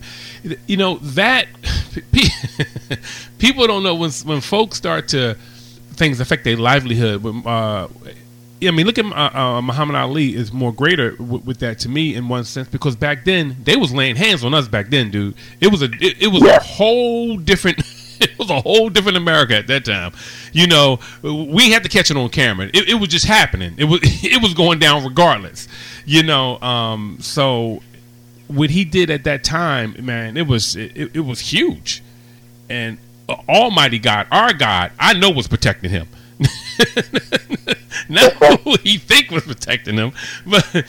You 0.67 0.77
know 0.77 0.97
that 0.97 1.47
people 3.37 3.67
don't 3.67 3.83
know 3.83 3.95
when 3.95 4.11
when 4.25 4.41
folks 4.41 4.77
start 4.77 5.07
to 5.09 5.35
things 5.93 6.19
affect 6.19 6.43
their 6.43 6.57
livelihood. 6.57 7.23
When, 7.23 7.45
uh, 7.45 7.87
I 8.63 8.71
mean, 8.71 8.85
look 8.85 8.97
at 8.97 9.05
uh, 9.05 9.37
uh, 9.37 9.61
Muhammad 9.61 9.95
Ali 9.95 10.33
is 10.35 10.51
more 10.51 10.71
greater 10.73 11.11
w- 11.17 11.41
with 11.45 11.59
that 11.59 11.79
to 11.79 11.89
me 11.89 12.15
in 12.15 12.27
one 12.29 12.43
sense 12.45 12.67
because 12.67 12.95
back 12.95 13.23
then 13.25 13.57
they 13.63 13.75
was 13.75 13.91
laying 13.93 14.15
hands 14.15 14.43
on 14.43 14.53
us 14.53 14.67
back 14.67 14.89
then, 14.89 15.11
dude. 15.11 15.35
It 15.59 15.67
was 15.67 15.81
a 15.81 15.85
it, 15.99 16.21
it 16.23 16.27
was 16.27 16.41
Yeah. 16.43 16.57
a 16.57 16.59
whole 16.61 17.37
different. 17.37 17.81
It 18.21 18.39
was 18.39 18.49
a 18.49 18.61
whole 18.61 18.89
different 18.89 19.17
America 19.17 19.55
at 19.55 19.67
that 19.67 19.85
time. 19.85 20.11
You 20.51 20.67
know, 20.67 20.99
we 21.21 21.71
had 21.71 21.83
to 21.83 21.89
catch 21.89 22.11
it 22.11 22.17
on 22.17 22.29
camera. 22.29 22.67
It, 22.73 22.89
it 22.89 22.93
was 22.95 23.09
just 23.09 23.25
happening. 23.25 23.75
It 23.77 23.85
was 23.85 23.99
it 24.03 24.41
was 24.41 24.53
going 24.53 24.79
down 24.79 25.03
regardless. 25.03 25.67
You 26.05 26.23
know, 26.23 26.59
um, 26.61 27.17
so 27.21 27.81
what 28.47 28.69
he 28.69 28.85
did 28.85 29.09
at 29.09 29.23
that 29.23 29.43
time, 29.43 29.95
man, 29.99 30.37
it 30.37 30.47
was 30.47 30.75
it, 30.75 31.15
it 31.15 31.25
was 31.25 31.39
huge. 31.39 32.03
And 32.69 32.97
Almighty 33.29 33.99
God, 33.99 34.27
our 34.31 34.53
God, 34.53 34.91
I 34.99 35.13
know 35.13 35.29
was 35.29 35.47
protecting 35.47 35.89
him. 35.89 36.07
Not 38.09 38.33
who 38.33 38.75
he 38.83 38.97
think 38.97 39.31
was 39.31 39.43
protecting 39.43 39.95
him, 39.95 40.11
but 40.45 40.85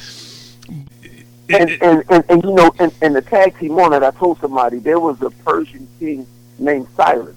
and, 1.48 1.70
and, 1.70 2.04
and, 2.08 2.24
and 2.28 2.42
you 2.42 2.52
know, 2.52 2.74
in, 2.80 2.90
in 3.02 3.12
the 3.12 3.22
tag 3.22 3.58
team 3.58 3.78
on 3.78 3.94
I 4.02 4.10
told 4.10 4.40
somebody 4.40 4.78
there 4.78 4.98
was 4.98 5.20
a 5.22 5.30
Persian 5.30 5.86
king 5.98 6.26
named 6.58 6.86
Cyrus. 6.96 7.36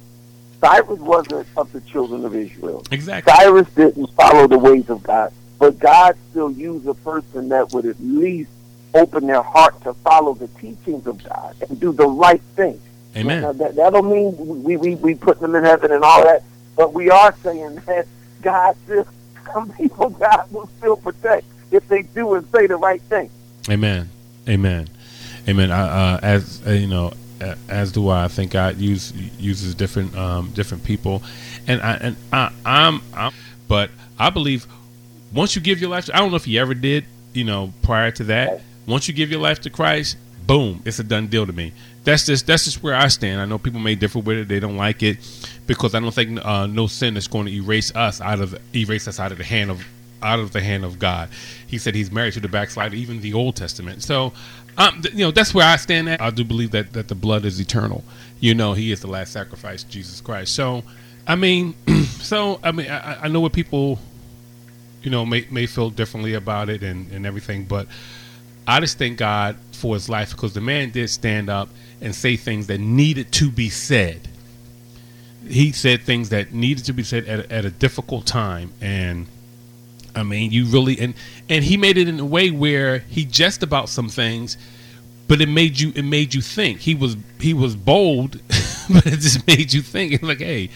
Cyrus 0.62 1.00
wasn't 1.00 1.48
of 1.56 1.72
the 1.72 1.82
children 1.82 2.26
of 2.26 2.36
Israel. 2.36 2.84
exactly. 2.92 3.32
Cyrus 3.34 3.70
didn't 3.76 4.08
follow 4.14 4.48
the 4.48 4.58
ways 4.58 4.90
of 4.90 5.02
God, 5.04 5.32
but 5.58 5.80
God 5.80 6.18
still 6.30 6.52
used 6.52 6.88
a 6.88 6.94
person 6.94 7.50
that 7.50 7.72
would 7.72 7.86
at 7.86 8.00
least 8.00 8.52
open 8.94 9.28
their 9.28 9.42
heart 9.42 9.82
to 9.84 9.94
follow 9.96 10.34
the 10.34 10.48
teachings 10.60 11.08
of 11.08 11.24
God 11.24 11.56
and 11.62 11.80
do 11.80 11.92
the 11.92 12.08
right 12.08 12.42
thing. 12.56 12.80
Amen. 13.16 13.42
Now, 13.42 13.54
that, 13.54 13.76
that 13.76 13.94
don't 13.94 14.12
mean 14.12 14.64
we, 14.64 14.78
we, 14.78 14.96
we 14.96 15.16
put 15.16 15.40
them 15.40 15.56
in 15.56 15.64
heaven 15.64 15.92
and 15.92 16.04
all 16.04 16.24
that, 16.24 16.44
but 16.76 16.94
we 16.94 17.10
are 17.10 17.34
saying 17.44 17.76
that 17.88 18.08
God 18.42 18.76
still, 18.86 19.08
some 19.54 19.72
people 19.74 20.10
God 20.10 20.52
will 20.52 20.70
still 20.78 20.98
protect 20.98 21.46
if 21.72 21.88
they 21.88 22.04
do 22.04 22.34
and 22.36 22.48
say 22.52 22.68
the 22.68 22.76
right 22.76 23.02
thing. 23.04 23.30
Amen. 23.70 24.10
Amen. 24.48 24.88
Amen. 25.48 25.72
I, 25.72 25.82
uh, 25.82 26.20
as 26.22 26.62
uh, 26.66 26.72
you 26.72 26.88
know, 26.88 27.14
as 27.68 27.92
do 27.92 28.10
I. 28.10 28.26
I 28.26 28.28
think 28.28 28.52
God 28.52 28.78
use, 28.78 29.14
uses 29.40 29.76
different 29.76 30.16
um, 30.16 30.52
different 30.52 30.84
people, 30.84 31.24
and 31.68 31.82
I 31.82 31.94
and 31.96 32.16
I, 32.32 32.52
I'm, 32.66 33.02
I'm. 33.14 33.32
But 33.68 33.92
I 34.18 34.30
believe 34.30 34.68
once 35.34 35.56
you 35.56 35.62
give 35.62 35.80
your 35.80 35.90
life, 35.90 36.06
to, 36.06 36.16
I 36.16 36.20
don't 36.20 36.32
know 36.32 36.38
if 36.38 36.48
you 36.48 36.60
ever 36.60 36.74
did. 36.74 37.06
You 37.34 37.44
know, 37.44 37.74
prior 37.84 38.12
to 38.12 38.24
that, 38.26 38.62
once 38.88 39.08
you 39.08 39.14
give 39.14 39.30
your 39.30 39.40
life 39.40 39.62
to 39.62 39.70
Christ, 39.70 40.18
boom, 40.48 40.82
it's 40.84 40.98
a 40.98 41.04
done 41.04 41.28
deal 41.28 41.46
to 41.46 41.54
me. 41.54 41.74
That's 42.04 42.26
just 42.26 42.48
that's 42.48 42.66
just 42.66 42.82
where 42.82 42.96
I 42.96 43.08
stand. 43.08 43.40
I 43.40 43.46
know 43.46 43.60
people 43.60 43.80
may 43.80 43.96
differ 43.96 44.20
with 44.20 44.38
it; 44.38 44.48
they 44.48 44.60
don't 44.60 44.78
like 44.78 45.04
it 45.04 45.18
because 45.68 45.94
I 45.94 46.00
don't 46.00 46.14
think 46.14 46.44
uh, 46.44 46.66
no 46.66 46.88
sin 46.88 47.18
is 47.18 47.28
going 47.28 47.46
to 47.46 47.52
erase 47.52 47.96
us 47.96 48.20
out 48.20 48.40
of 48.40 48.58
erase 48.76 49.08
us 49.08 49.20
out 49.20 49.32
of 49.32 49.38
the 49.38 49.44
hand 49.44 49.70
of 49.70 49.86
out 50.22 50.40
of 50.40 50.52
the 50.52 50.62
hand 50.62 50.86
of 50.86 51.00
God. 51.00 51.30
He 51.66 51.78
said 51.78 51.96
He's 51.96 52.12
married 52.12 52.34
to 52.34 52.40
the 52.40 52.48
backslider, 52.48 52.96
even 52.96 53.22
the 53.22 53.34
Old 53.34 53.56
Testament. 53.56 54.04
So, 54.04 54.34
um, 54.78 55.02
th- 55.02 55.14
you 55.14 55.26
know, 55.26 55.32
that's 55.32 55.54
where 55.54 55.68
I 55.68 55.76
stand. 55.76 56.10
At. 56.10 56.22
I 56.22 56.30
do 56.30 56.44
believe 56.44 56.72
that 56.72 56.94
that 56.94 57.08
the 57.08 57.16
blood 57.16 57.46
is 57.46 57.60
eternal. 57.60 58.04
You 58.40 58.54
know, 58.56 58.74
He 58.74 58.92
is 58.92 59.02
the 59.02 59.08
last 59.08 59.34
sacrifice, 59.34 59.84
Jesus 59.84 60.22
Christ. 60.22 60.54
So, 60.56 60.84
I 61.28 61.36
mean, 61.36 61.76
so 62.06 62.60
I 62.64 62.72
mean, 62.72 62.90
I, 62.90 63.26
I 63.26 63.28
know 63.28 63.42
what 63.42 63.54
people, 63.54 64.00
you 65.04 65.12
know, 65.12 65.26
may 65.26 65.46
may 65.52 65.66
feel 65.66 65.90
differently 65.90 66.34
about 66.34 66.70
it 66.70 66.84
and 66.84 67.12
and 67.12 67.26
everything, 67.26 67.66
but 67.66 67.88
I 68.68 68.80
just 68.80 68.98
thank 68.98 69.18
God 69.18 69.58
for 69.72 69.96
His 69.96 70.10
life 70.10 70.32
because 70.32 70.54
the 70.54 70.62
man 70.62 70.92
did 70.92 71.10
stand 71.10 71.50
up 71.50 71.70
and 72.02 72.14
say 72.14 72.38
things 72.38 72.68
that 72.68 72.80
needed 72.80 73.32
to 73.34 73.50
be 73.50 73.70
said. 73.70 74.28
He 75.48 75.72
said 75.72 76.04
things 76.04 76.30
that 76.30 76.54
needed 76.54 76.86
to 76.86 76.94
be 76.94 77.04
said 77.04 77.28
at, 77.28 77.52
at 77.52 77.66
a 77.66 77.72
difficult 77.72 78.26
time, 78.26 78.72
and 78.80 79.26
I 80.16 80.24
mean, 80.24 80.52
you 80.52 80.66
really 80.66 81.00
and 81.00 81.14
and 81.50 81.64
he 81.64 81.78
made 81.78 81.98
it 81.98 82.08
in 82.08 82.20
a 82.20 82.26
way 82.26 82.52
where 82.52 83.00
he 83.00 83.26
jest 83.26 83.64
about 83.64 83.90
some 83.90 84.10
things, 84.10 84.58
but 85.28 85.42
it 85.42 85.50
made 85.50 85.80
you 85.80 85.92
it 85.96 86.04
made 86.04 86.34
you 86.34 86.42
think. 86.42 86.80
He 86.80 86.96
was 86.96 87.18
he 87.40 87.54
was 87.54 87.76
bold, 87.76 88.40
but 88.90 89.06
it 89.06 89.20
just 89.20 89.46
made 89.48 89.74
you 89.74 89.82
think. 89.82 90.14
It's 90.14 90.24
like, 90.24 90.40
hey, 90.40 90.70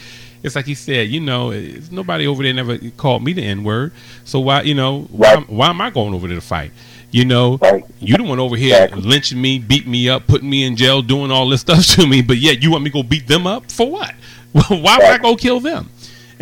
it's 0.43 0.55
like 0.55 0.65
he 0.65 0.75
said, 0.75 1.09
you 1.09 1.19
know, 1.19 1.51
it's, 1.51 1.91
nobody 1.91 2.27
over 2.27 2.43
there 2.43 2.53
never 2.53 2.77
called 2.91 3.23
me 3.23 3.33
the 3.33 3.43
N 3.43 3.63
word, 3.63 3.93
so 4.23 4.39
why 4.39 4.61
you 4.61 4.75
know 4.75 5.03
why, 5.03 5.37
why 5.47 5.69
am 5.69 5.81
I 5.81 5.89
going 5.89 6.13
over 6.13 6.27
there 6.27 6.37
to 6.37 6.41
fight? 6.41 6.71
You 7.11 7.25
know, 7.25 7.59
you 7.99 8.17
the 8.17 8.23
one 8.23 8.39
over 8.39 8.55
here 8.55 8.89
lynching 8.95 9.39
me, 9.39 9.59
beating 9.59 9.91
me 9.91 10.09
up, 10.09 10.25
putting 10.25 10.49
me 10.49 10.63
in 10.63 10.75
jail, 10.75 11.03
doing 11.03 11.29
all 11.29 11.47
this 11.47 11.61
stuff 11.61 11.85
to 11.95 12.07
me, 12.07 12.21
but 12.21 12.37
yet 12.37 12.63
you 12.63 12.71
want 12.71 12.83
me 12.83 12.89
to 12.89 12.93
go 12.93 13.03
beat 13.03 13.27
them 13.27 13.45
up 13.45 13.71
for 13.71 13.89
what? 13.89 14.15
why 14.51 14.97
would 14.97 15.07
I 15.07 15.17
go 15.19 15.35
kill 15.35 15.59
them? 15.59 15.89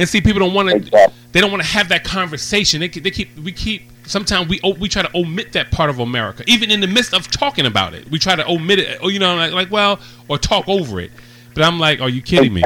And 0.01 0.09
see, 0.09 0.19
people 0.19 0.39
don't 0.39 0.55
want 0.55 0.67
to. 0.67 0.77
Exactly. 0.77 1.15
They 1.31 1.41
don't 1.41 1.51
want 1.51 1.61
to 1.61 1.69
have 1.69 1.89
that 1.89 2.03
conversation. 2.03 2.79
They, 2.79 2.87
they 2.87 3.11
keep. 3.11 3.37
We 3.37 3.51
keep. 3.51 3.83
Sometimes 4.07 4.49
we 4.49 4.59
oh, 4.63 4.73
we 4.73 4.89
try 4.89 5.03
to 5.03 5.15
omit 5.15 5.53
that 5.53 5.69
part 5.69 5.91
of 5.91 5.99
America, 5.99 6.43
even 6.47 6.71
in 6.71 6.79
the 6.79 6.87
midst 6.87 7.13
of 7.13 7.29
talking 7.29 7.67
about 7.67 7.93
it. 7.93 8.09
We 8.09 8.17
try 8.17 8.35
to 8.35 8.43
omit 8.49 8.79
it. 8.79 8.99
Or 9.03 9.11
you 9.11 9.19
know, 9.19 9.35
like, 9.35 9.51
like 9.53 9.69
well, 9.69 9.99
or 10.27 10.39
talk 10.39 10.67
over 10.67 10.99
it. 10.99 11.11
But 11.53 11.65
I'm 11.65 11.77
like, 11.77 12.01
are 12.01 12.09
you 12.09 12.23
kidding 12.23 12.51
me? 12.51 12.63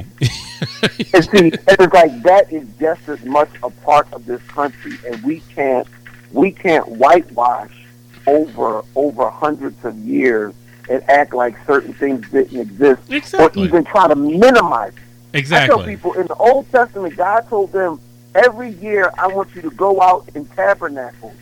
And 1.14 1.26
see, 1.26 1.52
it's 1.68 1.94
like 1.94 2.24
that 2.24 2.48
is 2.54 2.66
just 2.80 3.10
as 3.10 3.22
much 3.26 3.50
a 3.64 3.70
part 3.70 4.08
of 4.14 4.26
this 4.26 4.42
country, 4.44 4.94
and 5.06 5.22
we 5.24 5.42
can't 5.54 5.86
we 6.32 6.54
can't 6.54 6.88
whitewash 6.88 7.86
over 8.28 8.82
over 8.96 9.30
hundreds 9.30 9.84
of 9.84 9.98
years 9.98 10.54
and 10.90 11.04
act 11.10 11.34
like 11.34 11.58
certain 11.68 11.94
things 11.94 12.30
didn't 12.30 12.62
exist, 12.62 13.12
Exactly. 13.12 13.64
or 13.64 13.66
even 13.66 13.84
try 13.84 14.08
to 14.08 14.16
minimize. 14.16 14.94
It. 15.36 15.52
I 15.52 15.68
tell 15.68 15.84
people 15.84 16.14
in 16.14 16.28
the 16.28 16.36
Old 16.36 16.70
Testament, 16.72 17.16
God 17.16 17.48
told 17.50 17.72
them 17.72 18.00
every 18.34 18.70
year, 18.70 19.12
I 19.18 19.28
want 19.28 19.54
you 19.56 19.62
to 19.64 19.70
go 19.72 20.02
out 20.02 20.28
in 20.36 20.46
tabernacles. 20.48 21.36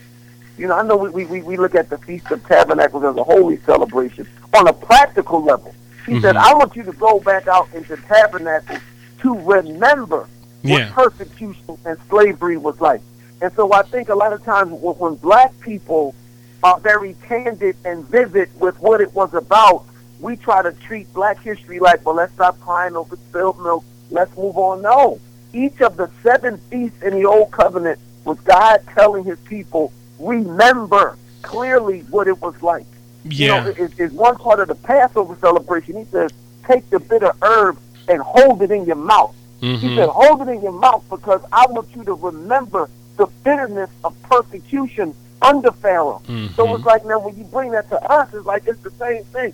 You 0.57 0.67
know, 0.67 0.75
I 0.77 0.83
know 0.83 0.97
we, 0.97 1.25
we, 1.25 1.41
we 1.41 1.57
look 1.57 1.73
at 1.75 1.89
the 1.89 1.97
Feast 1.97 2.29
of 2.31 2.45
Tabernacles 2.45 3.03
as 3.03 3.15
a 3.17 3.23
holy 3.23 3.57
celebration. 3.57 4.27
On 4.53 4.67
a 4.67 4.73
practical 4.73 5.43
level, 5.43 5.73
He 6.05 6.19
said, 6.21 6.35
Mhm. 6.35 6.39
I 6.41 6.53
want 6.53 6.75
you 6.75 6.83
to 6.83 6.91
go 6.93 7.19
back 7.21 7.47
out 7.47 7.69
into 7.73 7.95
tabernacles 7.97 8.79
to 9.21 9.39
remember 9.39 10.27
Yeah. 10.61 10.91
what 10.93 11.11
persecution 11.17 11.77
and 11.85 11.97
slavery 12.09 12.57
was 12.57 12.79
like. 12.81 13.01
And 13.41 13.51
so 13.55 13.71
I 13.73 13.81
think 13.83 14.09
a 14.09 14.15
lot 14.15 14.31
of 14.33 14.43
times 14.43 14.71
when, 14.71 14.95
when 14.97 15.15
black 15.15 15.57
people 15.61 16.13
are 16.61 16.79
very 16.79 17.15
candid 17.27 17.75
and 17.85 18.03
vivid 18.05 18.49
with 18.59 18.79
what 18.79 19.01
it 19.01 19.13
was 19.13 19.33
about, 19.33 19.85
we 20.23 20.37
try 20.37 20.61
to 20.61 20.71
treat 20.71 21.13
black 21.13 21.39
history 21.43 21.79
like, 21.79 22.05
well, 22.05 22.15
let's 22.15 22.33
stop 22.33 22.59
crying 22.61 22.95
over 22.95 23.17
spilled 23.17 23.61
milk. 23.61 23.83
Let's 24.09 24.35
move 24.37 24.57
on. 24.57 24.81
No. 24.81 25.19
Each 25.51 25.81
of 25.81 25.97
the 25.97 26.09
seven 26.23 26.57
feasts 26.69 27.01
in 27.03 27.13
the 27.13 27.25
Old 27.25 27.51
Covenant 27.51 27.99
was 28.23 28.39
God 28.39 28.81
telling 28.95 29.25
his 29.25 29.37
people, 29.41 29.91
remember 30.17 31.17
clearly 31.41 31.99
what 32.09 32.27
it 32.27 32.41
was 32.41 32.55
like. 32.63 32.85
You 33.25 33.47
Yeah. 33.47 33.63
know, 33.65 33.69
it, 33.77 33.91
it's 33.97 34.13
one 34.13 34.37
part 34.37 34.59
of 34.61 34.69
the 34.69 34.75
Passover 34.75 35.35
celebration. 35.41 35.97
He 35.97 36.05
says, 36.05 36.31
take 36.65 36.89
the 36.89 36.99
bitter 36.99 37.33
herb 37.41 37.77
and 38.07 38.21
hold 38.21 38.61
it 38.61 38.71
in 38.71 38.85
your 38.85 38.95
mouth. 38.95 39.35
He 39.59 39.67
Mhm. 39.67 39.95
said, 39.95 40.09
hold 40.09 40.41
it 40.41 40.51
in 40.51 40.61
your 40.61 40.71
mouth 40.71 41.03
because 41.09 41.41
I 41.51 41.65
want 41.69 41.89
you 41.95 42.03
to 42.05 42.13
remember 42.13 42.89
the 43.17 43.27
bitterness 43.43 43.89
of 44.05 44.13
persecution 44.23 45.13
under 45.41 45.71
Pharaoh. 45.71 46.21
So 46.25 46.31
Mhm. 46.67 46.75
it's 46.77 46.85
like 46.85 47.05
now 47.05 47.19
when 47.19 47.35
you 47.37 47.43
bring 47.43 47.71
that 47.71 47.89
to 47.89 48.11
us, 48.11 48.29
it's 48.33 48.45
like 48.45 48.63
it's 48.65 48.81
the 48.81 48.91
same 48.91 49.23
thing. 49.25 49.53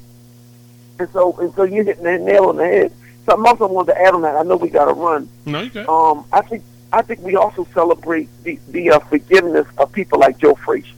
And 0.99 1.09
so 1.11 1.31
and 1.39 1.53
so 1.53 1.63
you're 1.63 1.83
hitting 1.85 2.03
that 2.03 2.21
nail 2.21 2.45
on 2.45 2.57
the 2.57 2.65
head. 2.65 2.91
Something 3.25 3.45
else 3.47 3.61
also 3.61 3.73
wanted 3.73 3.93
to 3.93 4.01
add 4.01 4.13
on 4.13 4.21
that. 4.23 4.35
I 4.35 4.43
know 4.43 4.57
we 4.57 4.69
got 4.69 4.85
to 4.85 4.93
run. 4.93 5.29
No, 5.45 5.61
you 5.61 5.69
good. 5.69 5.87
Um, 5.87 6.25
I 6.33 6.41
think 6.41 6.63
I 6.91 7.01
think 7.01 7.21
we 7.21 7.35
also 7.35 7.65
celebrate 7.73 8.27
the 8.43 8.59
the 8.69 8.91
uh, 8.91 8.99
forgiveness 8.99 9.67
of 9.77 9.91
people 9.91 10.19
like 10.19 10.37
Joe 10.39 10.55
Frazier, 10.55 10.93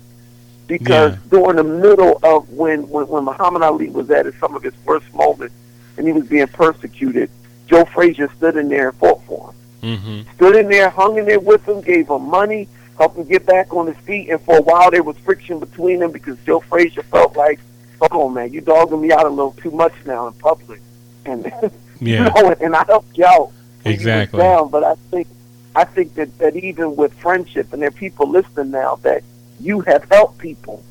because 0.68 1.14
Yeah. 1.14 1.20
during 1.30 1.58
the 1.58 1.64
middle 1.64 2.20
of 2.24 2.50
when, 2.50 2.90
when 2.90 3.08
when 3.08 3.26
Muhammad 3.26 3.62
Ali 3.62 3.90
was 3.90 4.10
at 4.10 4.26
his, 4.26 4.36
some 4.36 4.56
of 4.56 4.64
his 4.64 4.74
worst 4.86 5.14
moments 5.14 5.54
and 5.98 6.08
he 6.08 6.14
was 6.14 6.26
being 6.28 6.48
persecuted, 6.48 7.30
Joe 7.68 7.86
Frazier 7.86 8.30
stood 8.38 8.56
in 8.58 8.70
there 8.70 8.90
and 8.90 8.98
fought 8.98 9.22
for 9.26 9.50
him. 9.82 10.00
Mm-hmm. 10.00 10.32
Stood 10.36 10.56
in 10.56 10.70
there, 10.70 10.90
hung 10.90 11.18
in 11.18 11.26
there 11.26 11.40
with 11.40 11.68
him, 11.68 11.82
gave 11.82 12.08
him 12.10 12.24
money, 12.24 12.68
helped 12.98 13.18
him 13.18 13.26
get 13.26 13.46
back 13.46 13.74
on 13.74 13.88
his 13.88 13.98
feet, 13.98 14.30
and 14.30 14.40
for 14.42 14.58
a 14.58 14.62
while 14.62 14.90
there 14.90 15.04
was 15.04 15.18
friction 15.20 15.60
between 15.60 16.00
them 16.00 16.12
because 16.12 16.38
Joe 16.46 16.62
Frazier 16.62 17.04
felt 17.04 17.36
like, 17.36 17.60
"Hold 18.02 18.12
on, 18.30 18.34
man, 18.34 18.52
you 18.52 18.62
dogging 18.62 19.02
me 19.02 19.12
out 19.12 19.26
a 19.26 19.30
little 19.30 19.52
too 19.54 19.72
much 19.72 19.94
now 20.06 20.28
in 20.28 20.34
public," 20.34 20.82
and 21.26 21.46
you 22.00 22.14
Yeah. 22.14 22.30
know, 22.30 22.56
and 22.60 22.76
I 22.76 22.84
helped 22.86 23.18
you 23.18 23.26
out 23.26 23.52
when 23.84 23.94
you 23.94 24.00
Exactly. 24.00 24.40
down. 24.40 24.70
But 24.70 24.84
I 24.84 24.96
think 25.12 25.28
I 25.76 25.84
think 25.86 26.16
that, 26.16 26.38
that 26.40 26.56
even 26.56 26.96
with 26.96 27.14
friendship, 27.14 27.72
and 27.74 27.82
there 27.82 27.90
are 27.90 27.92
people 27.92 28.28
listening 28.30 28.72
now 28.72 28.96
that 29.04 29.24
you 29.60 29.82
have 29.82 30.04
helped 30.12 30.38
people 30.40 30.84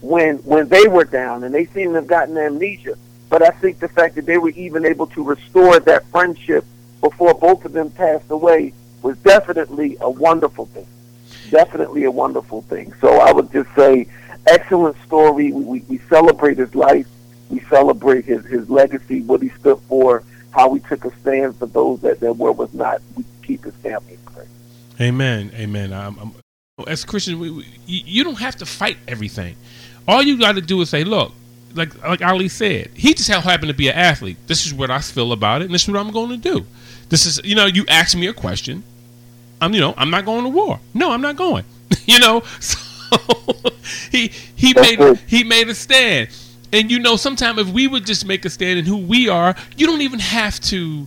when 0.00 0.38
when 0.38 0.68
they 0.68 0.86
were 0.88 1.04
down, 1.04 1.44
and 1.44 1.54
they 1.54 1.66
seem 1.66 1.90
to 1.90 1.94
have 1.94 2.06
gotten 2.06 2.36
amnesia. 2.36 2.96
But 3.30 3.42
I 3.42 3.50
think 3.50 3.78
the 3.78 3.88
fact 3.88 4.16
that 4.16 4.26
they 4.26 4.36
were 4.36 4.50
even 4.50 4.84
able 4.84 5.06
to 5.08 5.22
restore 5.22 5.80
that 5.80 6.04
friendship 6.08 6.64
before 7.00 7.32
both 7.34 7.64
of 7.64 7.72
them 7.72 7.90
passed 7.90 8.30
away 8.30 8.72
was 9.02 9.16
definitely 9.18 9.96
a 10.00 10.10
wonderful 10.10 10.66
thing. 10.66 10.86
Definitely 11.50 12.04
a 12.04 12.10
wonderful 12.10 12.62
thing. 12.62 12.92
So 13.00 13.08
I 13.20 13.32
would 13.32 13.50
just 13.52 13.68
say, 13.74 14.06
excellent 14.46 14.96
story. 15.06 15.52
We, 15.52 15.80
we, 15.80 15.98
celebrate 16.08 16.58
his 16.58 16.74
life. 16.74 17.06
We 17.50 17.60
celebrate 17.60 18.24
his, 18.24 18.44
his 18.46 18.68
legacy, 18.68 19.22
what 19.22 19.42
he 19.42 19.50
stood 19.50 19.78
for, 19.88 20.22
how 20.50 20.74
he 20.74 20.80
took 20.80 21.04
a 21.04 21.16
stand 21.20 21.56
for 21.56 21.66
those 21.66 22.00
that, 22.00 22.20
that 22.20 22.34
were 22.34 22.52
was 22.52 22.72
not. 22.74 23.02
We 23.16 23.24
keep 23.42 23.64
his 23.64 23.74
family 23.76 24.14
in 24.14 24.18
prayer. 24.32 24.46
Amen. 25.00 25.50
Amen. 25.54 25.92
Um, 25.92 26.18
um, 26.18 26.34
as 26.86 27.04
Christians, 27.04 27.38
we, 27.38 27.50
we, 27.50 27.66
you 27.86 28.24
don't 28.24 28.38
have 28.38 28.56
to 28.56 28.66
fight 28.66 28.96
everything. 29.06 29.56
All 30.08 30.22
you 30.22 30.38
got 30.38 30.54
to 30.56 30.60
do 30.60 30.80
is 30.80 30.90
say, 30.90 31.04
look, 31.04 31.32
like 31.74 32.02
like 32.02 32.22
Ali 32.22 32.48
said, 32.48 32.90
he 32.94 33.14
just 33.14 33.28
happened 33.30 33.68
to 33.68 33.74
be 33.74 33.88
an 33.88 33.94
athlete. 33.94 34.36
This 34.46 34.66
is 34.66 34.74
what 34.74 34.90
I 34.90 35.00
feel 35.00 35.32
about 35.32 35.62
it, 35.62 35.66
and 35.66 35.74
this 35.74 35.82
is 35.82 35.88
what 35.88 36.00
I'm 36.00 36.12
going 36.12 36.30
to 36.30 36.36
do. 36.36 36.66
This 37.08 37.26
is, 37.26 37.40
you 37.44 37.54
know, 37.54 37.66
you 37.66 37.84
ask 37.88 38.16
me 38.16 38.26
a 38.26 38.32
question. 38.32 38.82
I'm, 39.60 39.72
you 39.74 39.80
know, 39.80 39.94
I'm 39.96 40.10
not 40.10 40.24
going 40.24 40.44
to 40.44 40.50
war. 40.50 40.80
No, 40.92 41.12
I'm 41.12 41.20
not 41.20 41.36
going. 41.36 41.64
you 42.06 42.18
know, 42.18 42.40
so 42.60 42.78
he 44.10 44.28
he 44.56 44.72
That's 44.72 44.88
made 44.90 44.98
good. 44.98 45.18
he 45.26 45.44
made 45.44 45.68
a 45.68 45.74
stand. 45.74 46.28
And 46.72 46.90
you 46.90 46.98
know, 46.98 47.16
sometimes 47.16 47.58
if 47.58 47.68
we 47.68 47.86
would 47.86 48.06
just 48.06 48.24
make 48.26 48.44
a 48.44 48.50
stand 48.50 48.78
in 48.78 48.86
who 48.86 48.96
we 48.96 49.28
are, 49.28 49.54
you 49.76 49.86
don't 49.86 50.00
even 50.00 50.18
have 50.20 50.58
to 50.60 51.06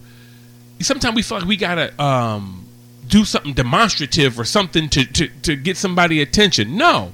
sometimes 0.82 1.16
we 1.16 1.22
feel 1.22 1.40
like 1.40 1.48
we 1.48 1.58
gotta 1.58 2.00
um, 2.02 2.66
do 3.08 3.26
something 3.26 3.54
demonstrative 3.54 4.40
or 4.40 4.46
something 4.46 4.90
to, 4.90 5.06
to, 5.06 5.28
to 5.44 5.56
get 5.56 5.78
somebody 5.78 6.22
attention. 6.22 6.78
No, 6.78 7.14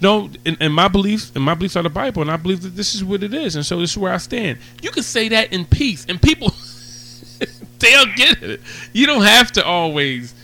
no. 0.00 0.30
In, 0.44 0.56
in 0.60 0.72
my 0.72 0.88
beliefs, 0.88 1.32
in 1.34 1.42
my 1.42 1.54
beliefs 1.54 1.76
are 1.76 1.82
the 1.82 1.90
Bible, 1.90 2.22
and 2.22 2.30
I 2.30 2.36
believe 2.36 2.62
that 2.62 2.76
this 2.76 2.94
is 2.94 3.04
what 3.04 3.22
it 3.22 3.34
is, 3.34 3.56
and 3.56 3.64
so 3.64 3.78
this 3.80 3.90
is 3.92 3.98
where 3.98 4.12
I 4.12 4.18
stand. 4.18 4.58
You 4.80 4.90
can 4.90 5.02
say 5.02 5.28
that 5.28 5.52
in 5.52 5.64
peace, 5.64 6.06
and 6.08 6.20
people 6.20 6.48
they'll 7.78 8.12
get 8.14 8.42
it. 8.42 8.60
You 8.92 9.06
don't 9.06 9.22
have 9.22 9.52
to 9.52 9.64
always 9.64 10.34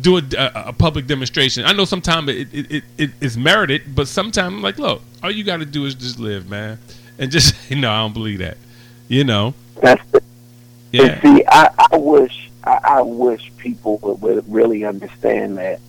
do 0.00 0.16
a, 0.18 0.22
a, 0.36 0.52
a 0.68 0.72
public 0.72 1.06
demonstration. 1.06 1.64
I 1.64 1.72
know 1.72 1.84
sometimes 1.84 2.28
it, 2.28 2.48
it, 2.52 2.70
it, 2.72 2.84
it 2.98 3.10
is 3.20 3.36
merited, 3.36 3.94
but 3.94 4.08
sometimes 4.08 4.52
I'm 4.54 4.62
like, 4.62 4.78
look, 4.78 5.02
all 5.22 5.30
you 5.30 5.44
got 5.44 5.58
to 5.58 5.66
do 5.66 5.84
is 5.86 5.94
just 5.94 6.18
live, 6.18 6.48
man, 6.48 6.78
and 7.18 7.30
just 7.30 7.54
no, 7.70 7.90
I 7.90 8.00
don't 8.00 8.12
believe 8.14 8.38
that. 8.40 8.56
You 9.08 9.24
know, 9.24 9.54
That's 9.82 10.02
the, 10.10 10.22
yeah. 10.92 11.20
See, 11.20 11.44
I, 11.46 11.68
I 11.92 11.96
wish 11.96 12.50
I, 12.64 12.78
I 12.84 13.02
wish 13.02 13.52
people 13.58 13.98
would, 13.98 14.20
would 14.22 14.52
really 14.52 14.84
understand 14.84 15.58
that. 15.58 15.80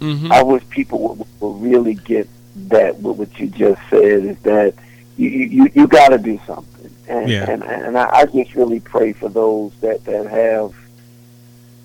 hmm 0.00 0.32
I 0.32 0.42
wish 0.42 0.66
people 0.70 1.16
would, 1.16 1.26
would 1.40 1.62
really 1.62 1.94
get 1.94 2.28
that. 2.68 2.96
What 2.96 3.16
what 3.16 3.38
you 3.38 3.48
just 3.48 3.80
said 3.90 4.24
is 4.24 4.38
that 4.40 4.74
you 5.16 5.28
you, 5.28 5.70
you 5.74 5.86
got 5.86 6.08
to 6.08 6.18
do 6.18 6.40
something, 6.46 6.90
and 7.08 7.28
Yeah. 7.28 7.50
and, 7.50 7.62
and 7.62 7.98
I, 7.98 8.08
I 8.20 8.24
just 8.26 8.54
really 8.54 8.80
pray 8.80 9.12
for 9.12 9.28
those 9.28 9.72
that 9.80 10.04
that 10.06 10.26
have 10.26 10.74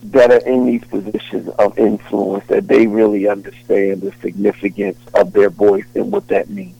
that 0.03 0.31
are 0.31 0.47
in 0.47 0.65
these 0.65 0.83
positions 0.85 1.49
of 1.59 1.77
influence 1.77 2.45
that 2.47 2.67
they 2.67 2.87
really 2.87 3.27
understand 3.27 4.01
the 4.01 4.13
significance 4.21 4.97
of 5.13 5.33
their 5.33 5.49
voice 5.49 5.85
and 5.95 6.11
what 6.11 6.27
that 6.29 6.49
means. 6.49 6.75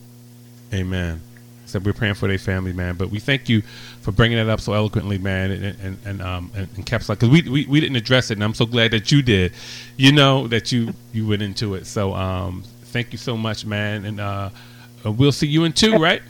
Amen. 0.72 1.20
So 1.66 1.78
we're 1.78 1.92
praying 1.92 2.14
for 2.14 2.26
their 2.26 2.38
family, 2.38 2.72
man. 2.72 2.96
But 2.96 3.10
we 3.10 3.20
thank 3.20 3.48
you 3.48 3.62
for 4.00 4.10
bringing 4.10 4.38
that 4.38 4.48
up 4.50 4.60
so 4.60 4.72
eloquently, 4.72 5.18
man, 5.18 5.52
and 5.52 5.64
and 5.80 5.98
and 6.04 6.22
um 6.22 6.50
and, 6.54 6.68
and 6.74 6.84
Caps 6.84 7.06
because 7.06 7.28
we, 7.28 7.42
we 7.42 7.66
we 7.66 7.80
didn't 7.80 7.96
address 7.96 8.30
it, 8.30 8.34
and 8.34 8.44
I'm 8.44 8.54
so 8.54 8.66
glad 8.66 8.90
that 8.90 9.12
you 9.12 9.22
did. 9.22 9.52
You 9.96 10.10
know 10.10 10.48
that 10.48 10.72
you 10.72 10.92
you 11.12 11.28
went 11.28 11.42
into 11.42 11.74
it. 11.74 11.86
So 11.86 12.14
um 12.14 12.64
thank 12.86 13.12
you 13.12 13.18
so 13.18 13.36
much, 13.36 13.64
man, 13.64 14.04
and 14.04 14.20
uh 14.20 14.50
uh, 15.06 15.12
we'll 15.12 15.32
see 15.32 15.46
you 15.46 15.64
in 15.64 15.72
two, 15.72 15.96
right? 15.96 16.22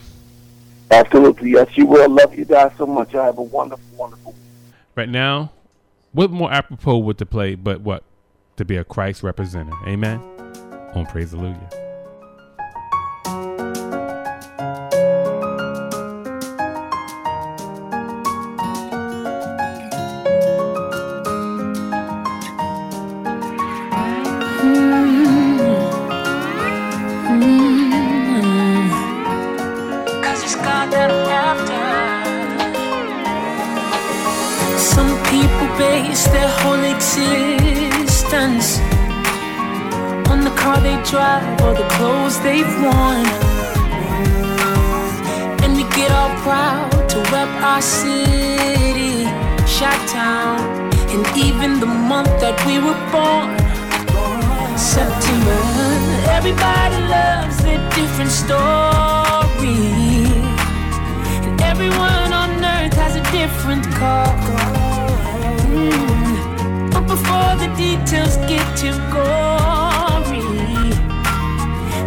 Absolutely, 0.91 1.53
yes, 1.53 1.68
you 1.76 1.86
will. 1.86 2.09
Love 2.09 2.34
you 2.34 2.45
guys 2.45 2.72
so 2.76 2.86
much. 2.86 3.14
I 3.14 3.24
have 3.24 3.38
a 3.38 3.43
wonderful, 3.43 3.84
wonderful. 3.97 4.34
Right 4.95 5.09
now, 5.09 5.53
what 6.13 6.31
more 6.31 6.53
apropos 6.53 6.99
would 6.99 7.19
to 7.19 7.27
play, 7.27 7.55
but 7.55 7.81
what 7.81 8.05
to 8.57 8.65
be 8.65 8.77
a 8.77 8.85
Christ 8.85 9.23
representative? 9.23 9.79
Amen. 9.87 10.21
On 10.95 11.07
praise 11.07 11.31
Hallelujah. 11.31 11.89
Story. 58.51 59.78
And 61.46 61.57
everyone 61.72 62.30
on 62.42 62.51
earth 62.74 62.96
has 63.03 63.14
a 63.22 63.24
different 63.38 63.84
call. 63.98 64.34
Mm. 65.70 66.90
But 66.92 67.05
before 67.14 67.53
the 67.62 67.70
details 67.86 68.34
get 68.51 68.66
too 68.80 68.96
gory, 69.14 70.51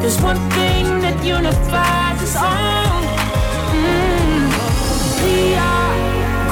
there's 0.01 0.19
one 0.29 0.41
thing 0.57 0.85
that 1.03 1.17
unifies 1.37 2.19
us 2.27 2.35
all. 2.35 3.03
Mm. 3.79 4.43
We 5.23 5.37
are 5.69 5.95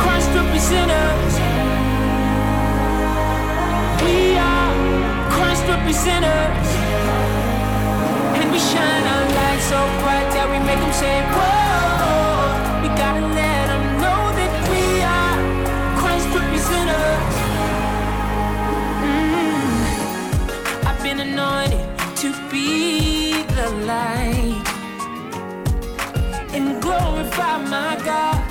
Christ 0.02 0.30
representatives. 0.40 1.31
God. 28.04 28.42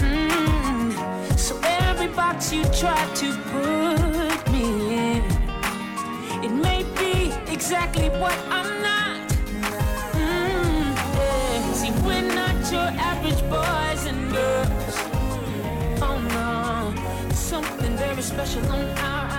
Mm. 0.00 1.38
So 1.38 1.58
every 1.62 2.08
box 2.08 2.52
you 2.52 2.64
try 2.64 3.04
to 3.16 3.28
put 3.52 4.52
me 4.52 4.64
in, 4.94 5.22
it 6.42 6.50
may 6.50 6.82
be 6.98 7.32
exactly 7.52 8.08
what 8.08 8.36
I'm 8.48 8.82
not. 8.82 9.28
Mm, 10.14 10.94
yeah. 11.16 11.72
See, 11.74 11.92
we're 12.06 12.22
not 12.34 12.56
your 12.72 12.90
average 13.10 13.42
boys 13.50 14.06
and 14.06 14.32
girls. 14.32 14.96
Oh 16.00 16.18
no, 16.38 17.32
something 17.34 17.96
very 17.96 18.22
special 18.22 18.64
on 18.72 18.88
our 18.98 19.31